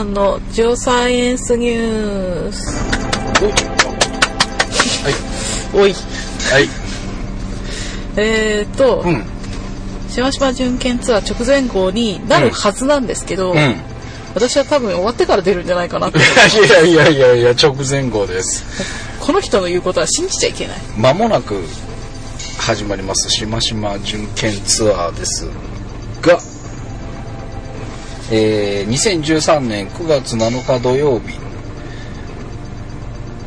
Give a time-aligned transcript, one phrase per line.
[0.00, 2.80] タロちゃんのジオサイエンスニュース。
[5.04, 5.14] はい。
[5.78, 5.92] おい。
[5.92, 6.68] はい。
[8.16, 9.24] えーと、うん。
[10.08, 13.74] しましま巡検ツアー直前号になるはずなんですけど、うん。
[14.34, 16.18] 私は多分終わってから出るんじゃないかなって。
[16.18, 16.22] い
[16.70, 18.64] やいやいやいや、直前後です。
[19.20, 20.78] この人の言うことは信じちゃいけない。
[20.96, 21.62] 間もなく
[22.58, 25.52] 始まります、しましま巡検ツアーですが、
[28.32, 31.36] えー、2013年9月7日土曜日、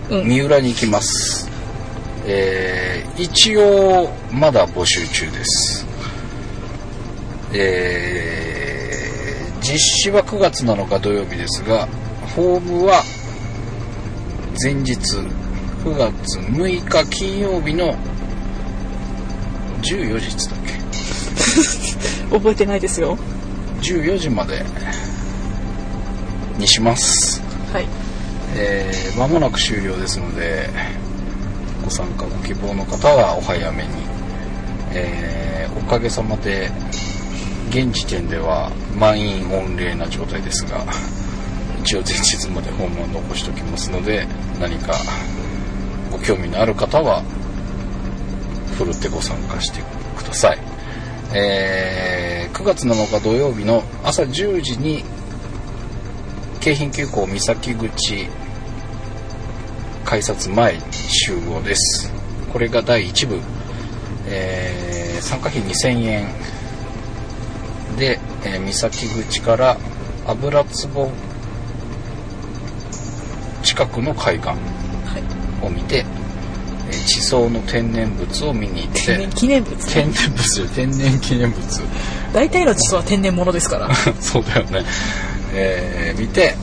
[0.09, 0.27] うん。
[0.27, 1.49] 三浦に行きます。
[2.25, 5.87] えー、一応、まだ募集中です。
[7.53, 11.87] えー、実施は9月7日土曜日ですが、
[12.35, 13.03] フォームは
[14.61, 14.95] 前日
[15.83, 17.95] 9月6日金曜日の
[19.81, 20.73] 14時っつったっけ
[22.35, 23.17] 覚えてないですよ。
[23.83, 24.63] 14時まで
[26.57, 27.41] にします。
[27.73, 27.85] はい。
[28.55, 30.69] えー間もなく終了ですので
[31.83, 33.89] ご参加ご希望の方はお早めに、
[34.93, 36.71] えーおかげさまで
[37.69, 40.85] 現時点では満員御礼な状態ですが
[41.81, 44.25] 一応前日まで訪問残しておきますので
[44.59, 44.93] 何か
[46.11, 47.21] ご興味のある方は
[48.77, 49.81] ふるってご参加して
[50.15, 50.59] ください、
[51.33, 55.03] えー9月7日土曜日の朝10時に
[56.61, 58.27] 京浜急行三崎口
[60.05, 62.11] 改札前に集合です。
[62.53, 63.39] これが第1部、
[64.27, 66.27] えー参加費2000円。
[67.97, 69.77] で、えー三崎口から
[70.27, 71.11] 油壺
[73.63, 74.55] 近くの海岸は
[75.63, 75.65] い。
[75.65, 76.22] を見て、えー
[77.05, 79.75] 地層の天然物を見に行って天然記念物？
[79.87, 81.61] 天然物よ天然記念物
[82.33, 83.93] 大体の地層は天然物ですから。
[84.19, 84.83] そうだよね。
[85.53, 86.55] えー見て、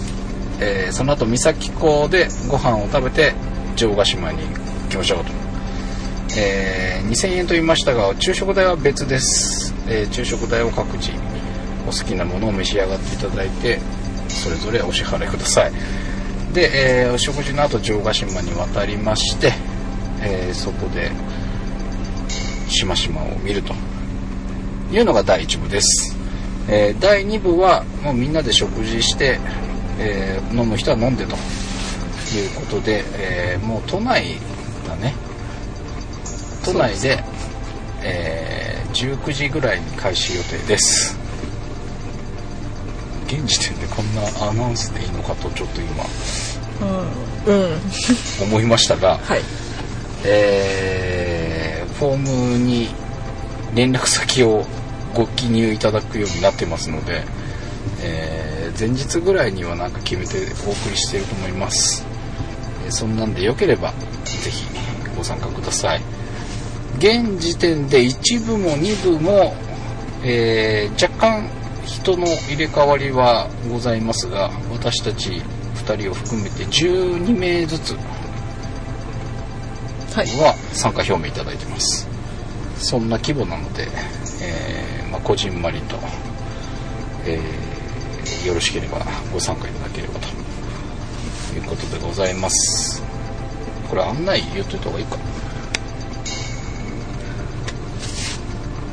[0.61, 3.33] えーその後三崎港でご飯を食べて
[3.77, 4.45] 城ヶ島に行
[4.91, 5.33] きましょうと。
[6.37, 11.11] えー2000円と言いましたが昼食代は別です、えー昼食代を各自
[11.89, 13.81] お好きなものを召し上がっていただいて
[14.29, 15.73] それぞれお支払いください
[16.53, 19.53] で、えーお食事の後城ヶ島に渡りまして、
[20.22, 21.10] えーそこで
[22.69, 23.75] しましまを見ると
[24.92, 26.16] いうのが第1部です、
[26.69, 29.38] えー第2部はもうみんなで食事して、
[29.98, 34.36] えー飲む人は飲んでということで、えーもう都内
[34.86, 35.14] だね
[36.64, 37.22] 都内で
[38.02, 41.16] えー19時ぐらいに開始予定です
[43.28, 46.04] 現時点でこんなアナウンスでいいのかとちょっと今
[46.81, 47.62] うん。
[47.62, 47.78] うん。
[48.42, 49.41] 思いましたが、はい。
[50.25, 52.16] えーフォー
[52.54, 52.88] ムに
[53.75, 54.64] 連絡先を
[55.14, 57.25] ご記入いただくようになってますので、
[58.03, 62.06] えー前日ぐらいにはなんか決めてお送りしていると思います、
[62.88, 63.92] そんなんでよければ
[64.25, 64.64] ぜひ
[65.16, 66.00] ご参加ください。
[66.97, 69.54] 現時点で1部も2部も、
[70.25, 71.50] えー若干
[71.84, 75.42] 人の入れ替わりはございますが私たち
[75.75, 77.97] 2人を含めて12名ずつ
[80.15, 80.26] はい。
[80.41, 81.31] は参加表明い。
[81.32, 81.56] ただい。
[81.56, 82.09] てます
[82.78, 83.87] そんな規模なので、
[84.43, 85.97] えーまあ、こじんまりと、
[87.26, 87.71] えー
[88.47, 88.99] よろしければ
[89.32, 89.70] ご参加い。
[89.72, 90.28] ただければと
[91.54, 91.59] い。
[91.59, 92.34] うことでござい。
[92.34, 93.03] ます
[93.88, 94.81] これ案内言っとい。
[94.81, 95.03] た方がい。
[95.03, 95.04] い。
[95.04, 95.16] か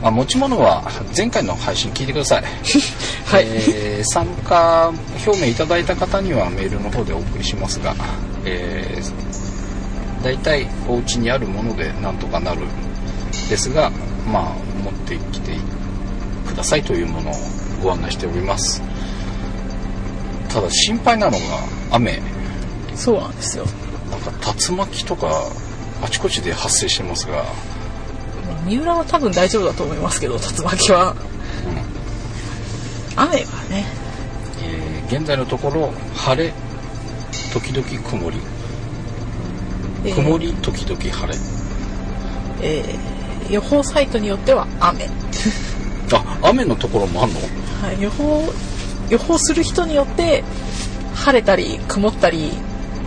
[0.03, 0.83] あ持ち物は
[1.16, 2.07] 前回の配信聞い。
[2.07, 2.44] てください。
[3.25, 3.45] はい。
[3.47, 4.91] えー参加
[5.25, 5.53] 表明い。
[5.56, 5.83] ただい。
[5.83, 7.95] た方にはメールの方でお送りしますが、
[8.45, 9.26] えー、
[10.23, 12.61] 大体お家にあるものでなんとかなる
[13.50, 13.91] ですが
[14.31, 15.55] まあ持ってきて
[16.47, 17.33] くださいというものを
[17.83, 18.81] ご案内しております。
[20.50, 21.38] ただ心配なのが
[21.92, 22.21] 雨。
[22.95, 23.65] そうなんですよ。
[24.09, 24.31] なんか
[24.69, 25.27] 竜巻とか
[26.01, 27.45] あちこちで発生してますが、
[28.65, 31.15] 三浦は多分大丈夫だと思いますけど、竜巻は。
[33.15, 33.36] 雨は
[33.69, 33.86] ね、
[34.63, 36.53] えー現在のところ晴れ
[37.53, 38.38] 時々曇り
[40.07, 41.39] えー曇り時々晴れ
[42.62, 45.06] えー予報サイトによっては雨。
[46.13, 47.39] あ雨のところもあんの？
[47.81, 48.44] はい、予報、
[49.09, 50.44] 予報する人によって、
[51.15, 52.51] 晴れたり曇ったり、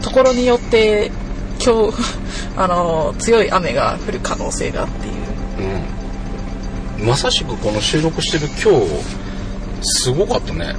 [0.02, 1.10] ところによって、
[1.62, 1.94] 今日、
[2.56, 5.68] あの、強い雨が降る可能性がっていう。
[7.00, 8.86] うんまさしくこの収録してる今日
[9.82, 10.74] すごかったね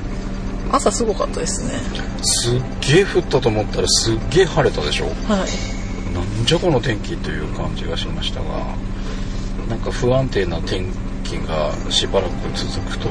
[0.72, 1.74] 朝すごかったですね。
[2.24, 5.06] すっげえ降ったと思ったらすっげえ晴れたでしょ？
[5.28, 5.50] はい。
[6.42, 8.76] なんじゃこの天気という感じがしましたが
[9.70, 10.92] なんか不安定な天
[11.24, 13.08] 気がしばらく続くと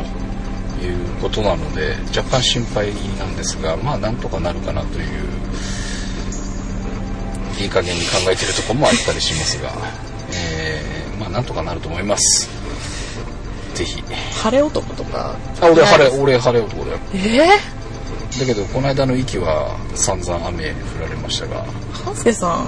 [0.84, 5.06] いうことなので若干心配なんですがまあなんとかなるかなという
[7.62, 9.70] いい加減に考えてるところもあったりしますが、
[10.34, 12.48] えーまあなんとかなると思います。
[13.74, 14.02] ぜひ。
[14.42, 15.36] 晴れ男とか？
[15.60, 16.98] あ俺晴れ俺晴れ男だよ。
[17.12, 17.79] えー、
[18.38, 21.64] だけどこの間の息は散々雨降られましたが。
[21.92, 22.64] ハンスケさん、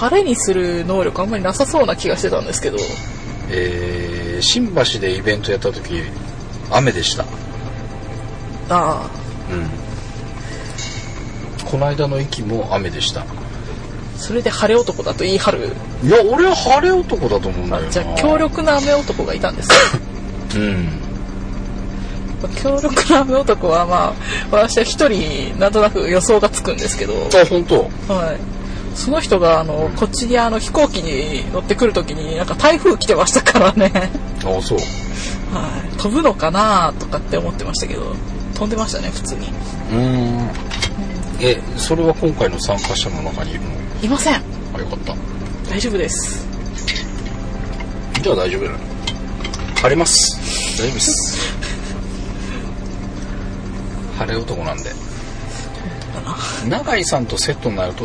[0.00, 2.78] 晴れにする能力あんまりなさそうな気がしてたんですけど。
[3.50, 6.02] えー新橋でイベントやった時
[6.70, 7.24] 雨でした。
[8.68, 9.08] あ
[9.50, 9.70] うん。
[11.64, 13.22] この間の息も雨でした。
[13.22, 13.24] あ、
[14.16, 15.70] それで晴れ男だと言い張る。
[16.04, 17.88] いや俺は晴れ男だと思うんだよな。
[17.88, 19.76] あじゃあ強力な雨男がいたんですよ。
[20.56, 21.05] うん
[22.62, 24.14] 強力な雨男はまあ、
[24.50, 27.82] 私は一人なんとなく予想がつくんですけど、あ本当？
[28.12, 28.38] はい。
[28.96, 33.92] その人があの、こっちにあの飛行機に乗ってくるときになんか台風来てましたからね。
[34.38, 34.78] あそう
[35.54, 35.96] はい。
[35.98, 38.14] 飛ぶのかなとかって思ってましたけど、
[38.54, 39.48] 飛んでましたね、普通に。
[39.48, 40.50] うーん
[41.40, 43.66] えそれは今回の参加者の中にいるの？
[44.02, 44.34] いません。
[44.34, 45.14] あよかった
[45.68, 46.46] 大丈夫です。
[48.22, 48.76] じゃあ大丈夫だよ
[49.76, 51.56] 晴れます大丈夫です
[54.18, 54.90] 晴れ男なんで。
[56.68, 58.04] 永井さんとセットになると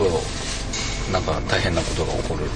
[1.11, 2.47] なんか大変なことが起こるっ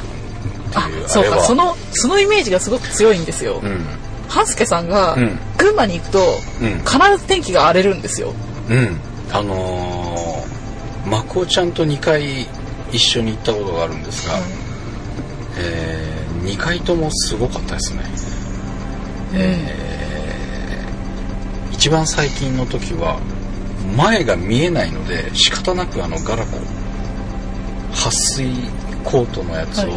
[0.72, 3.62] てあいう、そうか、その、そのイメージがすごく強いんですよ。
[3.64, 3.86] うん。
[4.28, 5.40] 半助さんがうん。
[5.58, 6.20] 群馬に行くと、
[6.62, 6.80] うん。
[6.80, 8.34] 必ず天気が荒れるんですよ。
[8.70, 9.00] うん。
[9.32, 12.48] あのー、まこちゃんと2回
[12.92, 14.36] 一緒に行ったことがあるんですが、
[15.58, 18.04] えー、2回ともすごかったですね。
[21.72, 23.20] 一番最近の時は
[23.98, 26.58] 前が見えないので仕方なくあのガラコ
[27.94, 28.52] 撥水
[29.04, 29.92] コートのやつを。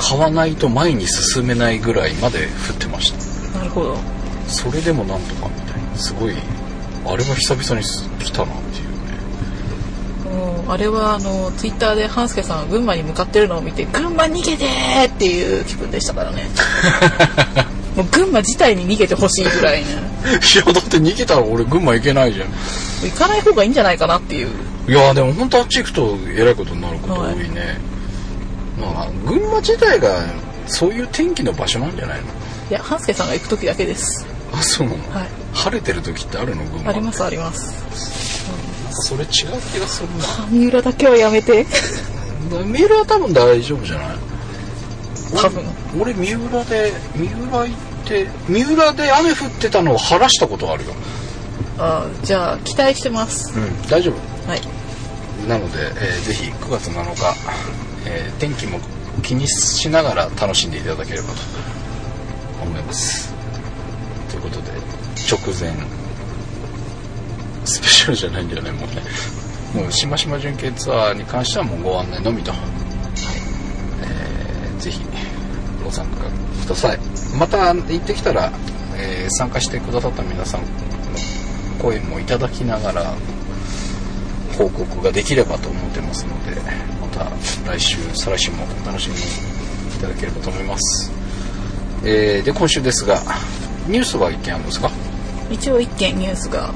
[0.00, 3.10] 買わないと前に進めないぐらいまで降ってまし
[3.52, 3.96] たなるほど。
[4.46, 6.34] それでもなんとかみたいなすごい
[7.04, 7.84] あれは久々に
[8.24, 8.88] 来たなっていう
[10.68, 16.46] あれはあの、ツイッターで半助さんが群馬に向かってるのを見て、群馬逃げてーっていう気分でしたからね。
[17.96, 19.86] もう群馬自体に逃げてほしいぐらいね。
[20.28, 22.48] いやだって逃げたら俺群馬行けないじゃん
[23.02, 24.48] 行かない方がいいんじゃないかなっていう。
[24.88, 27.78] いやでも本当あっち行くとえらいことになること多いね、
[28.80, 30.14] まあ群馬自体が
[30.66, 32.24] そういう天気の場所なんじゃないの？
[32.70, 34.26] いや、半助さんが行く時だけです。
[34.52, 35.28] あそうなの、はい。
[35.54, 36.64] 晴れてる時ってあるの？
[36.64, 37.66] 群馬ありますあります。
[38.48, 38.54] な
[38.90, 41.66] んかそれ違う気がするな三浦だけはやめて。
[42.50, 44.06] 三浦は多分大丈夫じゃない？
[45.36, 45.62] 多分。
[46.00, 47.68] 俺三浦で三浦行っ
[48.08, 50.92] て三浦で雨降ってたのを晴らしたことあるよ。
[51.78, 53.52] あじゃあ、期待してます。
[53.56, 54.48] うん大丈夫。
[54.50, 54.60] はい。
[55.48, 57.34] なので、えーぜひ9月7日、
[58.06, 58.80] えー天気も
[59.22, 61.34] 気にしながら楽しんでいただければと
[62.62, 63.32] 思います。
[64.30, 64.70] ということで
[65.30, 65.72] 直前
[67.64, 69.02] スペシャルじゃないんだよねもうね。
[69.82, 72.52] もうしましま純系ツアーに関してはもうご案内のみと、
[74.02, 75.00] えーぜひ
[75.84, 76.16] ご参加
[76.64, 76.98] ください
[77.36, 78.52] また行ってきたら、
[78.96, 80.66] えー参加してくださった皆さんの
[81.82, 83.14] 声もいただきながら
[84.56, 86.60] 報告ができればと思ってますので
[87.00, 87.30] また
[87.70, 91.12] 来週再来週もお楽しみにいただければと思います、
[92.04, 93.20] えーで今週ですが
[93.86, 94.90] ニュースは一件あるんですか？
[95.50, 96.72] 一応一件ニュースが、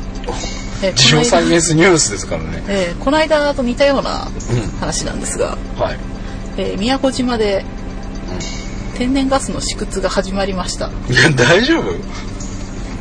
[0.83, 2.63] えージオサイエこンスニュースですからね。
[2.69, 4.79] えーこの間と似たようなうん。
[4.79, 5.99] 話なんですが、はい、
[6.59, 7.65] えー宮古島で
[9.03, 10.87] 天然ガスの試掘が始まりました。
[10.87, 11.93] い や大丈夫？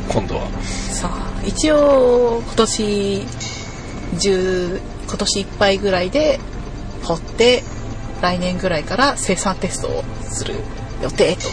[0.08, 0.48] 今度は
[0.90, 3.26] さあ、一応今年
[4.18, 6.40] 中、今年いっぱいぐらいで
[7.04, 7.62] 掘って、
[8.20, 10.54] 来年ぐらいから生産テストをする
[11.04, 11.48] 予定と。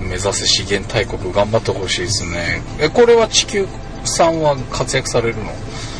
[0.00, 3.66] 目指せ資源大国頑張ってほしいですねえこれは地球
[4.04, 5.52] さんは活躍されるの？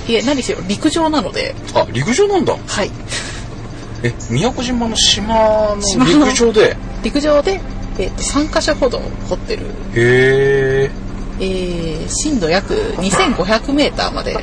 [0.08, 2.90] いえ、何しろ陸上なので、あ陸上なんだはい。
[4.02, 6.76] え宮古島の島の陸上で？
[7.02, 7.60] 陸上で、
[7.98, 10.90] えーと3カ所ほど掘ってる、へえ
[11.40, 14.36] えー深度約2500メーターまでう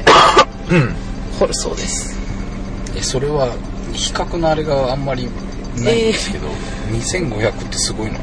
[0.75, 0.95] ん
[1.39, 2.17] 掘るそうです。
[2.95, 3.51] えそれは
[3.93, 5.29] 比較のあれがあんまりない
[5.79, 6.47] んですけど、
[6.91, 8.19] 2500ってすごいの？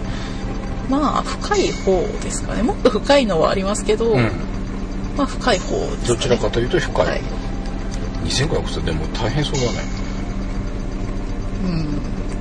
[0.89, 2.63] まあ、深い方ですかね。
[2.63, 4.31] もっと深いのはありますけど、うん
[5.17, 5.89] まあ、深い方ね。
[6.07, 7.23] どちらかというと深い、はい。
[8.25, 10.06] 2500ってでも大変そうだねうん。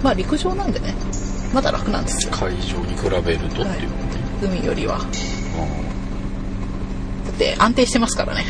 [0.05, 0.93] まあ、陸上なんでね、
[1.51, 2.31] まだ楽なんですよ。
[2.31, 3.67] 海上に比べるとっていうね、
[4.43, 4.99] 海よりは。
[4.99, 5.03] だ
[7.31, 8.45] って安定してますからね。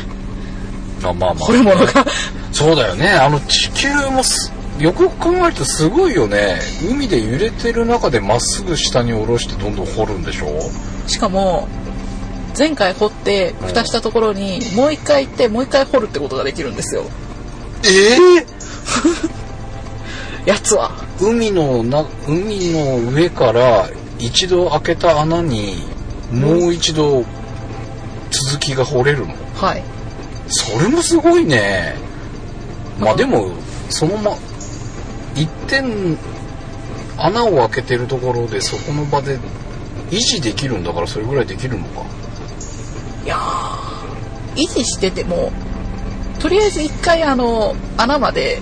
[1.02, 2.04] あまあま掘るものが。
[2.52, 3.08] そうだよね。
[3.10, 6.58] あの地球もすよく考えるとすごいよね。
[6.90, 10.60] 海で揺れてる中でまっすぐ下に下ろしてどんどん掘るんでしょ？
[11.06, 11.68] しかも、
[12.58, 17.04] 前回掘って蓋したところにもう一回行ってもう一回掘るってことができるんですよ。
[17.84, 18.46] ええ
[20.46, 20.90] やつは。
[21.20, 23.88] 海のな海の上から
[24.18, 25.76] 一度開けた穴に
[26.32, 27.24] もう一度
[28.30, 29.34] 続きが掘れるの。
[29.54, 29.82] はい。
[30.48, 31.96] それもすごいね。
[32.98, 33.50] まあでも
[33.90, 34.36] そのま
[35.34, 36.16] 一点
[37.18, 39.38] 穴を開けてるところでそこの場で
[40.10, 42.02] 維持できるんだからそれぐらいできるのか。
[43.24, 45.50] いやー維持してても
[46.38, 48.60] とりあえず一回あの穴まで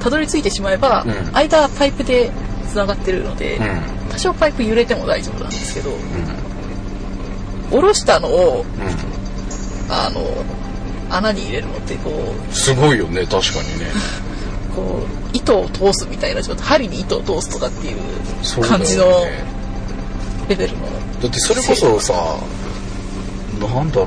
[0.00, 1.36] たどり着いてしまえば、うん。
[1.36, 2.30] 間はパイプで
[2.68, 4.08] つながってるので、うん。
[4.10, 5.98] 多少パイプ揺れても大丈夫なんですけどうん。
[7.70, 8.64] 下ろしたのをう
[9.90, 10.20] あの
[11.14, 13.86] 穴に入れるのってこんすごいよね確かにね。
[14.72, 17.96] う こう糸を通すみたいな状態針に糸を通すとかっていう
[18.62, 19.04] 感じの
[20.48, 20.84] レベルの
[21.22, 22.14] だってそれこそさ
[23.60, 24.06] なんだろう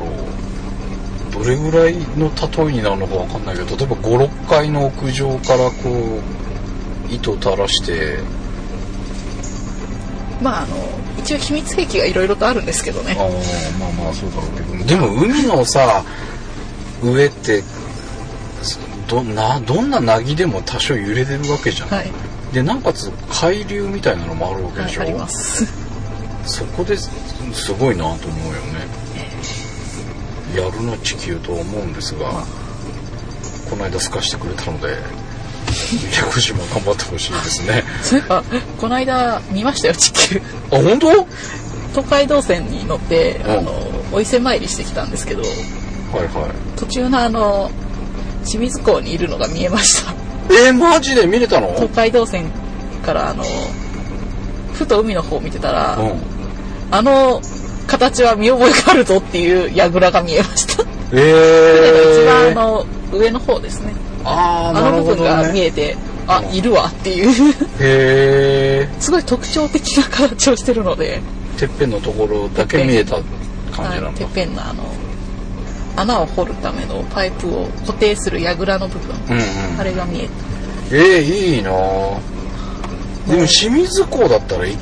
[1.32, 6.22] どれぐらいの例えになるのかわかんないけど例えば56階の屋上からこ
[7.10, 8.20] う糸を垂らして。
[10.42, 10.76] まああの
[11.18, 13.16] 一応秘密兵器がいろいろとあるんですけどね。
[13.20, 13.28] ああ
[13.80, 14.86] まあまあそうだろうけど。
[14.86, 16.04] でも海のさ
[17.04, 17.64] 上って
[19.08, 22.12] どなどんな凪でも多少揺れてるわけじゃん、はい、
[22.54, 25.66] でなおかつ海流みたいなのもあるわけでしょ、はいあります。
[26.46, 27.12] そこです
[27.54, 28.79] すごいなと思うよね
[30.56, 32.44] やるな地球と思うんですが、まあ
[33.70, 34.98] この間透かしてくれたので
[36.12, 37.84] 宮古島頑張ってほしいですね。
[38.02, 38.44] そういえば
[38.80, 40.42] この間見ましたよ地球。
[40.72, 41.28] あ本当？
[41.92, 43.52] 東海道線に乗って、うん。
[43.52, 43.72] あの
[44.12, 45.52] お伊勢参りしてきたんですけどはい
[46.28, 47.70] は途中のあの
[48.44, 50.12] 清水港にいるのが見えました。
[50.12, 50.16] い
[50.68, 51.68] えー、マジで見れたの？
[51.76, 52.50] 東海道線
[53.06, 53.44] からあの
[54.74, 56.22] ふと海の方を見てたら、うん。
[56.90, 57.40] あの
[57.90, 63.94] 形は見覚えがあるぞっていう櫓が見えました、え一番の上の方ですね。
[64.24, 66.54] あーあの部分が見ねえて、あうん。
[66.54, 67.56] いるわっていう。
[67.80, 71.20] へ すごい特徴的な形をしてるので。
[71.56, 73.24] ーてっぺんのところだけ見えた感
[73.76, 74.84] じなのはいてっぺんのあの
[75.98, 79.80] 穴を掘るためのパイプを固定する櫓の部分、うんうん。
[79.80, 80.30] あれが見えて
[80.92, 81.72] えー、いいな
[83.28, 84.80] でも清水港だったらい行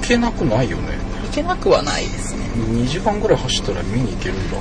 [0.00, 0.84] けなくないよね。
[0.94, 0.95] い
[1.36, 2.44] けなくはないですね。
[2.56, 4.56] 2時間ぐらい走ったら見に行けるんだ。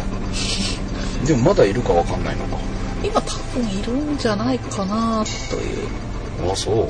[1.25, 2.57] でもまだいるかわかんないのか。
[3.03, 6.51] 今多分いるんじゃないかなという。
[6.51, 6.89] あそう。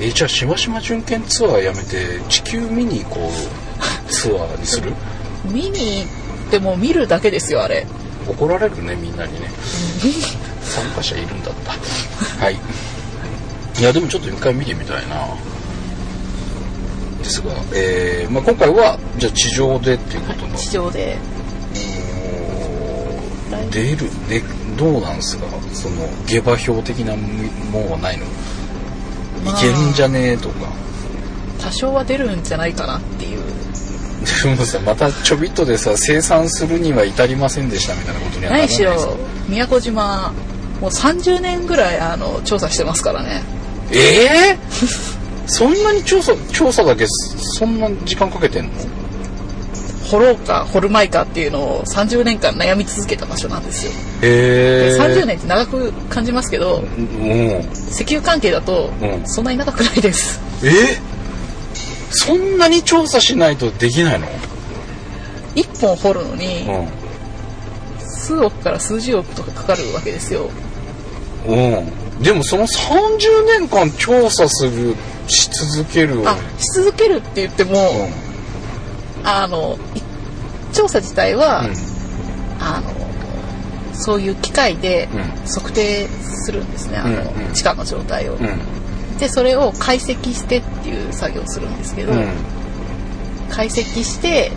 [0.00, 4.12] えじゃあしばしば巡検ツアーやめて地球見に行こう。
[4.12, 4.92] ツアーにする？
[5.44, 7.86] 見に行っても見るだけですよあれ。
[8.28, 9.48] 怒られるねみんなにね。
[10.62, 11.72] 参加者いるんだった。
[12.44, 12.58] はい。
[13.78, 15.26] いやでもちょっと一回見てみたいな
[17.24, 21.16] ですが、えーまあ、今回はじゃあ地上でっていうことの地上で。
[23.70, 24.42] 来出るで
[24.76, 25.46] どうなんすか？
[25.72, 28.24] その下馬評的なもんはないの、
[29.44, 29.58] まあ。
[29.58, 30.68] いけるんじゃねえとか。
[31.60, 33.42] 多少は出るんじゃないかなっていう。
[34.44, 39.16] でもさまたちょびっとでさ生産するには至りませんでしたみたいなことにはならない何しろ
[39.48, 40.32] 宮古島
[40.80, 43.42] もう30年ぐらいあの調査してますからね。
[43.92, 44.58] ええ
[45.46, 48.70] そんなに調査調査だけそんな時間かけてんの？
[50.10, 53.92] 掘ろうか掘るまいかっていうのを30年間悩み続けた場所なんですよ。
[54.22, 57.60] へえ30年って長く感じますけどうん。
[57.90, 59.26] 石油関係だとうん。
[59.26, 60.40] そんなに長くないです。
[60.62, 60.98] え？
[62.10, 64.26] そんなに調査しないとできないの
[65.56, 66.88] ？1本掘るのにう
[67.98, 70.50] 数億から数十億とかかかるわけですよ。
[71.46, 72.22] んうん。
[72.22, 74.94] でもその30年間調査する
[75.26, 79.26] し続けるあし続けるって言っても、うん。
[79.26, 80.02] あのい
[80.74, 81.74] 調査自体は、うん。
[82.60, 82.92] あの
[83.94, 85.22] そういう機械でうん。
[85.46, 87.52] 測定するんですね、あのうんうん。
[87.54, 89.18] 地下の状態を、うん。
[89.18, 92.28] でそれを解析してっていう作業をするんですけど、うん。
[93.50, 94.50] 解析して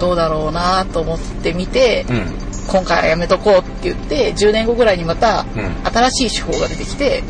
[0.00, 5.74] どうだろうなと思ってみて、うん今回はやめとこうって言って10年後ぐらいにまたうん。
[5.84, 7.22] 新しい手法が出てきて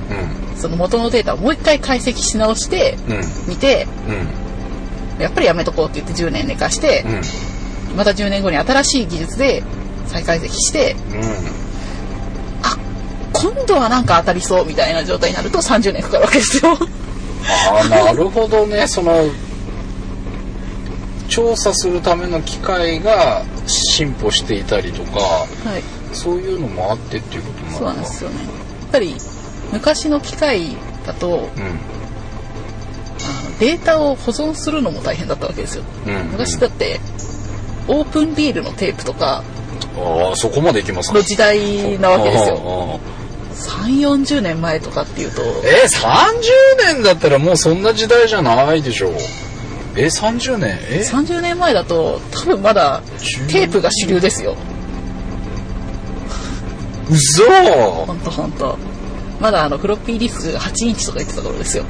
[0.53, 0.57] うん。
[0.57, 3.21] その元のデータをもう一回解析し直してうん。
[3.49, 3.87] 見て
[5.17, 5.23] うん。
[5.23, 7.97] やっぱりやめとこうって言って10年寝かして、うん。
[7.97, 9.63] また10年後に新しい技術で
[10.07, 10.97] 再解析して
[12.63, 12.77] あ
[13.33, 16.73] 今度はなんか当たりそうみたいな状態になると30年かかるわけですよ。
[16.73, 18.87] ああなるほどね。
[18.87, 19.13] その
[21.33, 25.47] 調査するための機械が進歩していたりとかは
[25.79, 25.83] い。
[26.15, 28.37] そういうのもあってっていうことそうなんですよね。
[28.37, 28.43] や
[28.89, 29.15] っぱり
[29.73, 31.79] 昔の機械だとうん。
[33.59, 35.85] データを保存するのも大変だったわけですよ。
[36.07, 37.01] うん昔だって
[37.89, 39.43] オープンリールのテープとか
[39.97, 41.15] ああそこまでいきますか。
[41.15, 42.57] の時代なわけですよ。
[42.57, 43.01] よ
[43.55, 49.13] 3 4 0年前とかっていうとえ30年だったらもうそんな時代じゃないでしょう
[49.97, 50.79] え30年？
[50.91, 53.03] え？30年前だと多分まだ
[53.49, 54.57] テープが主流ですよ。
[57.11, 57.45] 嘘！
[58.07, 58.79] ほんとほんと。
[59.41, 61.85] まだあのフロッピーディスクが8インチとか言ってた頃ですよ。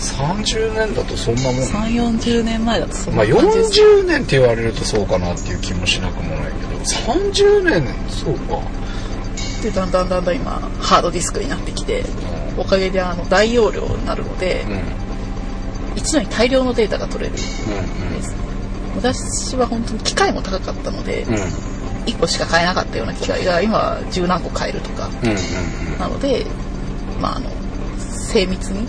[0.00, 1.54] 30年だとそんなもん。
[1.56, 7.12] 3 4 0年前だとそんまあな感じです、40年って言われるとそうかなっていう気もしなくもないけど。
[7.12, 8.60] 30年そうか。
[9.62, 12.04] でだんだんだんだん今ハードディスクになってきて
[12.56, 14.80] おかげであの大容量になるのでうんうん
[15.96, 17.32] 一度に大量のデータが取れる。
[17.32, 18.34] んでうす。
[18.96, 21.34] 私は本当に機械も高かったのでんうん。
[21.34, 21.40] うん
[22.06, 25.08] 1個しか買えなかったような機械が今は十何個買えるとか。
[25.22, 26.46] うんうんなので
[27.20, 27.50] まああの
[27.98, 28.80] 精密に。
[28.80, 28.86] うん。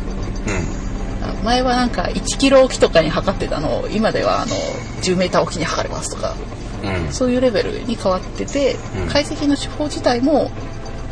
[1.24, 4.56] あ前はなんか1キロ置きとかに測ってたのを今ではあの
[5.02, 6.36] 10メーター置きに測れますとか。
[6.84, 7.12] うん。
[7.12, 9.08] そういうレベルに変わっててうん。
[9.08, 10.50] 解析の手法自体も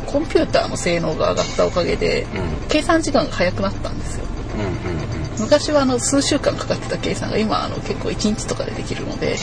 [0.06, 2.68] コンピューターの性能が上がったおかげでうん。
[2.68, 4.24] 計算時間が早くなったんですよ。
[4.54, 9.36] うんうん昔はあの数週間かかってた計算が今あの結構1日とかでできるので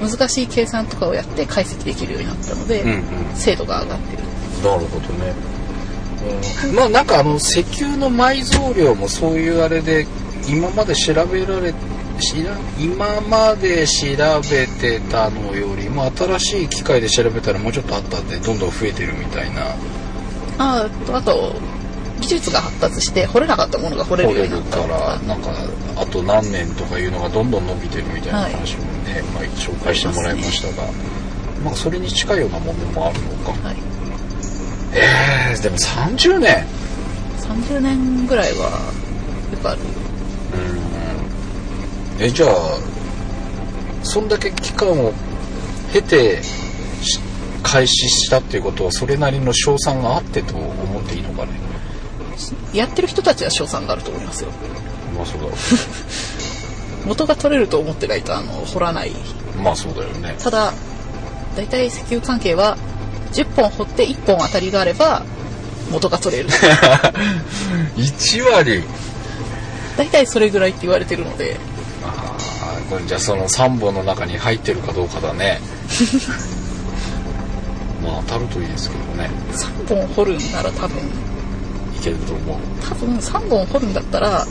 [0.00, 3.34] む難しい計算とかをやって解析できるようになったのでうんうん。
[3.34, 4.22] 精度が上がってる。
[4.62, 5.34] なるほどね、
[6.68, 10.06] うん、まあなんかあの石油の埋蔵量もそういうあれで
[10.48, 11.74] 今まで調べられ
[12.78, 14.06] 今まで調
[14.50, 19.62] べてたのよりも新しい機械で調べたらもうちょっとあったんでどんどん増えてるみたいな。
[20.58, 21.54] あああと
[22.20, 25.50] 技術が発達して掘れなかったものが掘れるようになったからなんか
[25.96, 30.88] あと何年とかいうのがどんどん伸びてるみたいな話もね、まあ、紹介してもらいましたが、
[31.64, 33.52] まあ、それに近いようなものもあるのか。
[33.68, 33.76] はい、
[34.92, 36.66] えー、でも30年。
[37.38, 38.70] 30年ぐらいは
[39.52, 39.80] よくある。
[42.18, 42.24] うん。
[42.24, 42.50] えじゃあ
[44.02, 45.12] そんだけ期間を
[45.92, 47.20] 経てし
[47.62, 51.65] 開始したっていうことはそれなりの賞賛があってと思っていいのかね
[52.72, 54.50] やってる人たちは賞賛があると思いますよ。
[55.16, 55.52] まあそうだろ
[57.06, 59.10] 元が取れると思ってないとあの掘らない。
[59.10, 60.36] うまあそうだよね。
[60.38, 60.72] ただ
[61.56, 62.76] 大体石油関係は
[63.32, 65.22] 10本掘って1本当たりがあれば
[65.90, 66.48] 元が取れる。
[67.96, 68.84] 1割。
[69.96, 71.56] 大体それぐらいって言われてるので。
[72.04, 75.60] ああこれじゃあその3本の中に入ってるかどうかだね。
[78.02, 79.30] まあ当たるといいですけどね。
[79.52, 81.02] 3本掘るんなら多分い
[82.06, 84.46] けると思う多分3本掘るんだったら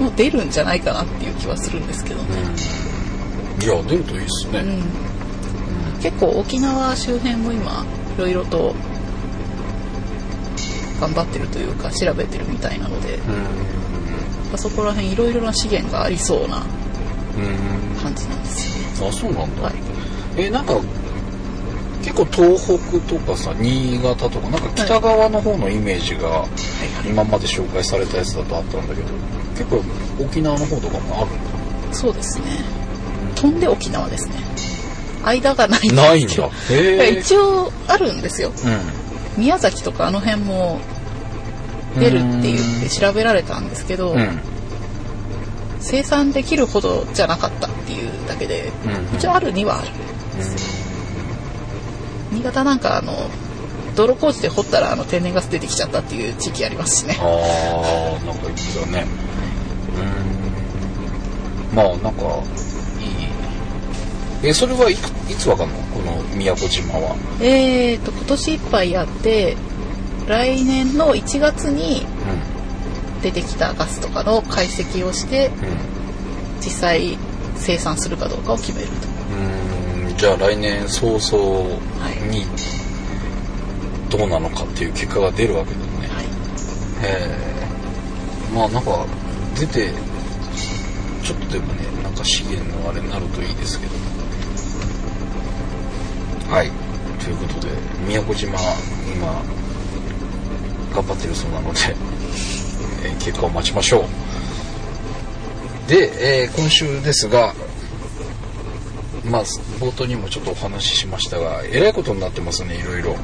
[0.00, 2.22] もう出るんじゃないかなっていう気はするんですけど。
[2.22, 2.26] ね、
[3.62, 7.84] いや出るといいっすね、うん、結構沖縄周辺も今
[8.16, 8.74] いろいろと
[11.00, 13.18] 頑張ってるというか調べてるみたいなので。
[14.52, 16.62] あそこら辺いろいろな資源がありそうな
[17.36, 18.00] うんうん。
[18.00, 19.08] 感じなんですよね。
[19.08, 19.74] あそうなんだ、はい。
[20.36, 20.74] えなんか
[22.04, 26.46] 結構東北とかさ新潟とかなんか北側の方のイメージが
[27.08, 29.08] 今まで紹介されたやつだとあったんだけど
[29.56, 29.82] 結構
[30.22, 32.46] 沖縄の方とかもあるんそうですね。
[33.36, 34.34] 飛んで沖縄ですね。
[35.24, 35.88] 間がない。
[35.88, 36.34] だないんだ。
[37.08, 38.52] 一応あるんですよ。
[39.36, 40.80] 宮崎とかあの辺も
[41.98, 44.18] 出るって言って調べられたんですけど、うん。
[44.18, 44.40] うん
[45.86, 49.16] 生産できるほどじゃなかったっていうだけで、うん。
[49.18, 49.88] 一応あるにはある
[52.34, 53.12] 新潟なんかあの
[53.96, 57.16] 道路工事で掘ったらあの天然ガス出てきちゃったっていう地域ありますしね。
[57.20, 59.06] ああなんか言ってたね。
[61.70, 61.76] うん。
[61.76, 62.22] まあなんか
[64.42, 64.48] いい。
[64.48, 64.96] えそれはい
[65.38, 65.74] つわかんの？
[65.76, 67.16] この宮古島は。
[67.40, 69.56] えーと今年いっぱいやって
[70.26, 72.04] 来年の1月に
[73.22, 75.76] 出てきたガスとかの解析をしてうんうん。
[76.60, 77.16] 実際
[77.56, 78.94] 生産するかどうかを決めると
[80.24, 81.68] じゃあ来年早々
[82.30, 82.46] に
[84.08, 86.24] どうなのかっていう結果が出るわけだよね、はい。
[86.24, 86.28] へ
[87.28, 87.36] え
[88.54, 89.04] まあなんか
[89.60, 89.90] 出て
[91.22, 93.92] ちょっとでもねなんか資源のあれになるといいですけど。
[96.50, 96.70] はい。
[97.22, 97.72] ということで
[98.08, 98.58] 宮古島
[99.14, 99.42] 今
[100.94, 101.80] 頑張ってるそうなので、
[103.04, 104.06] えー結果を待ちましょ
[105.86, 105.90] う。
[105.90, 107.52] で、えー今週ですが
[109.24, 109.44] まあ
[109.80, 113.16] 冒頭にもちょっとお話ししましたがえらいことになってますねいろいろ。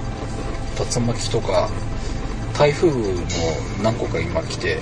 [0.94, 1.68] 竜巻とか
[2.56, 2.94] 台風も
[3.82, 4.78] 何個か今来て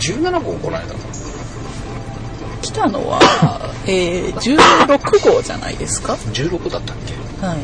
[0.00, 0.78] 17号この？
[0.78, 0.94] 間
[2.62, 3.20] 来たのは、
[3.86, 7.46] えー16号じゃないですか？16だったっけ？
[7.46, 7.58] はい。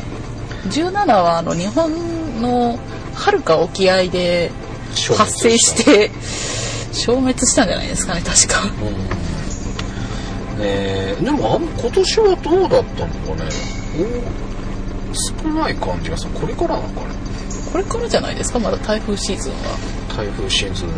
[0.69, 2.77] 17はあの日本の
[3.15, 4.51] はるか沖合で
[5.17, 6.11] 発生して
[6.93, 8.61] 消滅したんじゃないですかね確か。
[8.63, 9.20] うん
[10.61, 13.49] えー、でもあん今年はどうだったのかね。
[15.11, 16.31] お少ない感じがする。
[16.31, 17.15] これからなのかね。
[17.71, 18.59] これからじゃないですか？
[18.59, 19.57] まだ台風シーズンは。
[20.15, 20.89] 台風シーズン。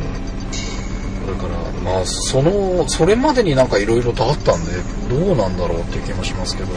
[1.25, 1.55] これから。
[1.83, 4.71] まあそのそれまでになんかいろいろとあったんで
[5.09, 6.69] どうなんだろうっていう気もしますけど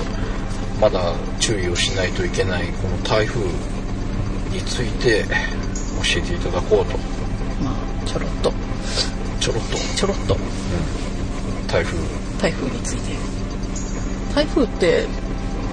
[0.80, 3.40] まだ注意をしないといけないこの台風
[4.50, 6.98] について教えていただこうと。
[7.62, 8.52] まあちょろっと。
[9.40, 10.34] ちょろっと、ちょろっと。
[10.34, 11.98] うん、台風
[12.40, 13.16] 台風について。
[14.34, 15.06] 台風って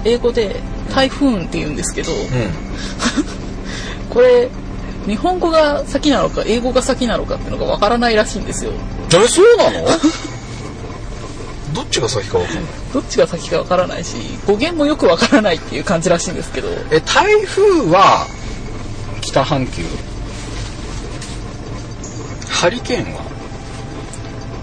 [0.04, 0.60] 英語で
[0.94, 2.14] 台風って言うんですけど、う
[4.10, 4.48] これ
[5.06, 8.70] 日本語が先なのか英語が先なのかっていうのがわからないらしいんですよ。
[8.70, 8.74] ん
[9.12, 9.86] えそうなの？
[11.74, 12.64] どっちが先かわかんない。
[12.92, 16.68] どっちが先かわからないし語源もよくわからないっていう感じらしいんですけど。
[16.90, 18.26] え台風は
[19.20, 19.82] 北半球？
[22.48, 23.20] ハリケーンは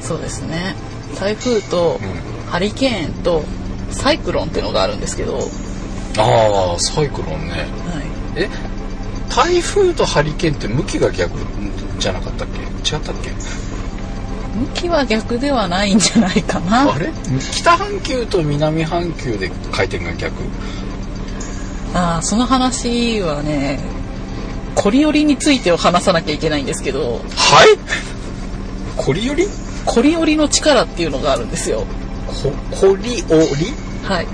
[0.01, 0.75] そうですね
[1.19, 3.43] 台風とうんハリケーンと
[3.91, 5.41] サイクロンっていうのがあるんですけど、は
[6.17, 7.65] ああサイクロンね。
[8.35, 8.49] い、え？
[9.33, 11.31] 台風とハリケーンって向きが逆
[11.99, 12.59] じゃなかったっけ？
[12.59, 13.29] 違ったっけ？
[13.31, 16.93] 向きは逆ではないんじゃないかな。
[16.93, 17.09] あれ？
[17.53, 20.33] 北半球と南半球で回転が逆？
[21.93, 23.79] あーその話はね
[24.75, 27.21] コリオリについてを話さなきゃいけないんですけど。
[27.35, 27.77] はい？
[28.97, 29.45] コリオリ？
[29.85, 31.85] コリオリの力っていうのがあるんですよ。
[32.27, 34.27] ココリオリはい、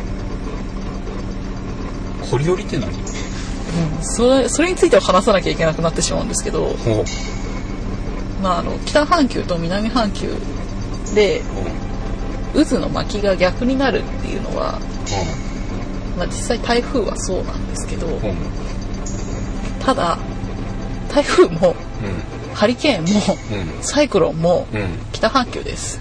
[2.30, 2.90] コリオリって何？
[2.90, 7.04] うん、それそれについては話さなきゃいけなくなってしまうんですけど、ほ
[8.42, 10.34] まあ、あの北半球と南半球
[11.16, 11.42] で
[12.54, 14.80] う渦の巻きが逆になるっていうのは、
[16.16, 18.08] うまあ、実際台風はそうなんですけど。
[18.08, 18.36] んうんうん
[19.80, 20.18] ただ
[21.10, 23.22] 台風もうんハリケーンも
[23.78, 23.84] うん。
[23.84, 24.98] サイクロンもうん。
[25.12, 26.00] 北半球です。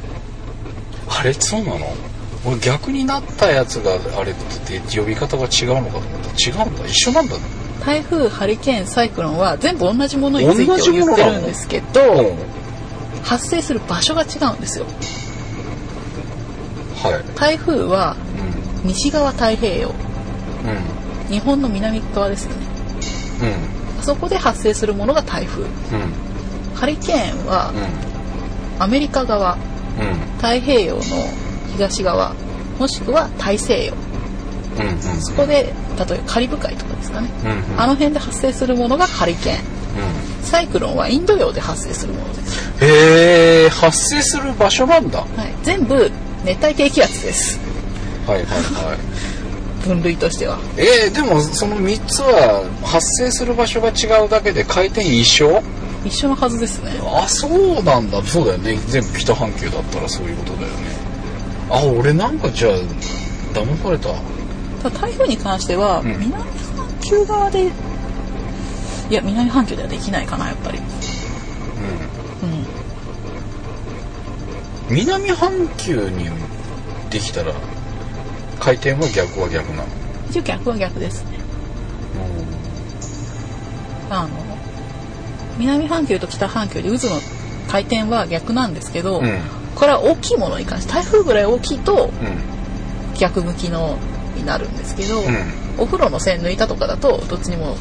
[1.06, 1.86] あれそうなの？
[2.46, 6.28] 俺逆になったやつがあれって呼び方が違うのかと思った。
[6.30, 6.86] ら違うんだ？
[6.86, 7.40] 一緒なんだね。
[7.84, 12.34] 台風ハリケーンサイクロンは全部同じものについて言ってるんですけど
[13.22, 14.86] 発生する場所が違うんですよ。
[17.02, 17.38] はい。
[17.38, 18.16] 台風は
[18.84, 19.88] う西側太平洋。
[19.90, 21.28] んうん。
[21.28, 22.54] 日本の南側ですね。
[23.42, 24.00] うん。
[24.00, 25.64] あそこで発生するものが台風。
[25.64, 25.70] うん
[26.76, 27.72] ハリケーンは
[28.78, 30.14] うアメリカ側んうん。
[30.36, 31.02] 太平洋の
[31.72, 32.34] 東側
[32.78, 33.94] もしくは大西洋。
[34.78, 37.30] うんうんそこで例えばカリブ海とかですかね。
[37.44, 37.80] うんうん。
[37.80, 39.56] あの辺で発生するものがハリケーン。
[39.56, 40.44] うん。
[40.44, 45.20] サイクロンはインド洋で発生するものです、へえ発生する場所なんだ。
[45.20, 45.38] はい。
[45.38, 46.10] はい、全部
[46.44, 47.58] 熱帯低気圧です。
[48.26, 48.46] はいはい
[49.86, 50.58] 分類としては。
[50.76, 55.62] えー、でもその3つは発生する場所が違うだけで回転一緒
[56.06, 56.92] 一緒のはずですね。
[57.02, 58.22] あそうなんだ。
[58.22, 58.76] そうだよね。
[58.88, 60.74] 全部北半球だったらそういうことだよね。
[61.70, 62.72] あ俺なんかじゃあ
[63.52, 64.10] 騙された。
[64.82, 66.06] ただ台風に関してはん。
[66.06, 66.42] 南半
[67.00, 67.70] 球側でい
[69.10, 70.78] や南半球ではできないかなやっぱり。
[70.78, 70.82] う
[72.42, 72.52] うん。
[72.62, 72.66] ん
[74.88, 76.28] 南半球に
[77.10, 77.52] できたら
[78.60, 79.84] 回転は逆は逆なの？
[80.30, 81.38] 一応逆は逆ですね。
[84.08, 84.28] あの
[85.58, 87.20] 南半球と北半球で渦の
[87.68, 89.40] 回転は逆なんですけど、うん。
[89.74, 92.10] これは大きいものに関して台風ぐらい大きいとうん。
[93.18, 93.98] 逆向きの
[94.36, 95.26] になるんですけど、うん。
[95.78, 97.76] お風呂の線抜いたとかだとどっちにも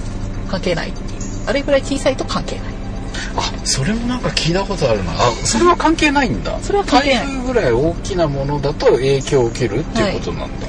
[0.50, 1.20] 関係ないっていう。
[1.48, 2.76] あれぐらい小さいと関係ない。
[3.38, 5.12] あそれもなんか聞いたことあるな。
[5.12, 6.60] あそれは関係ないんだ。
[6.62, 7.28] それは関係ない。
[7.28, 10.68] 台風ぐらい大きなものだと影響を受けるっていうことなんだ、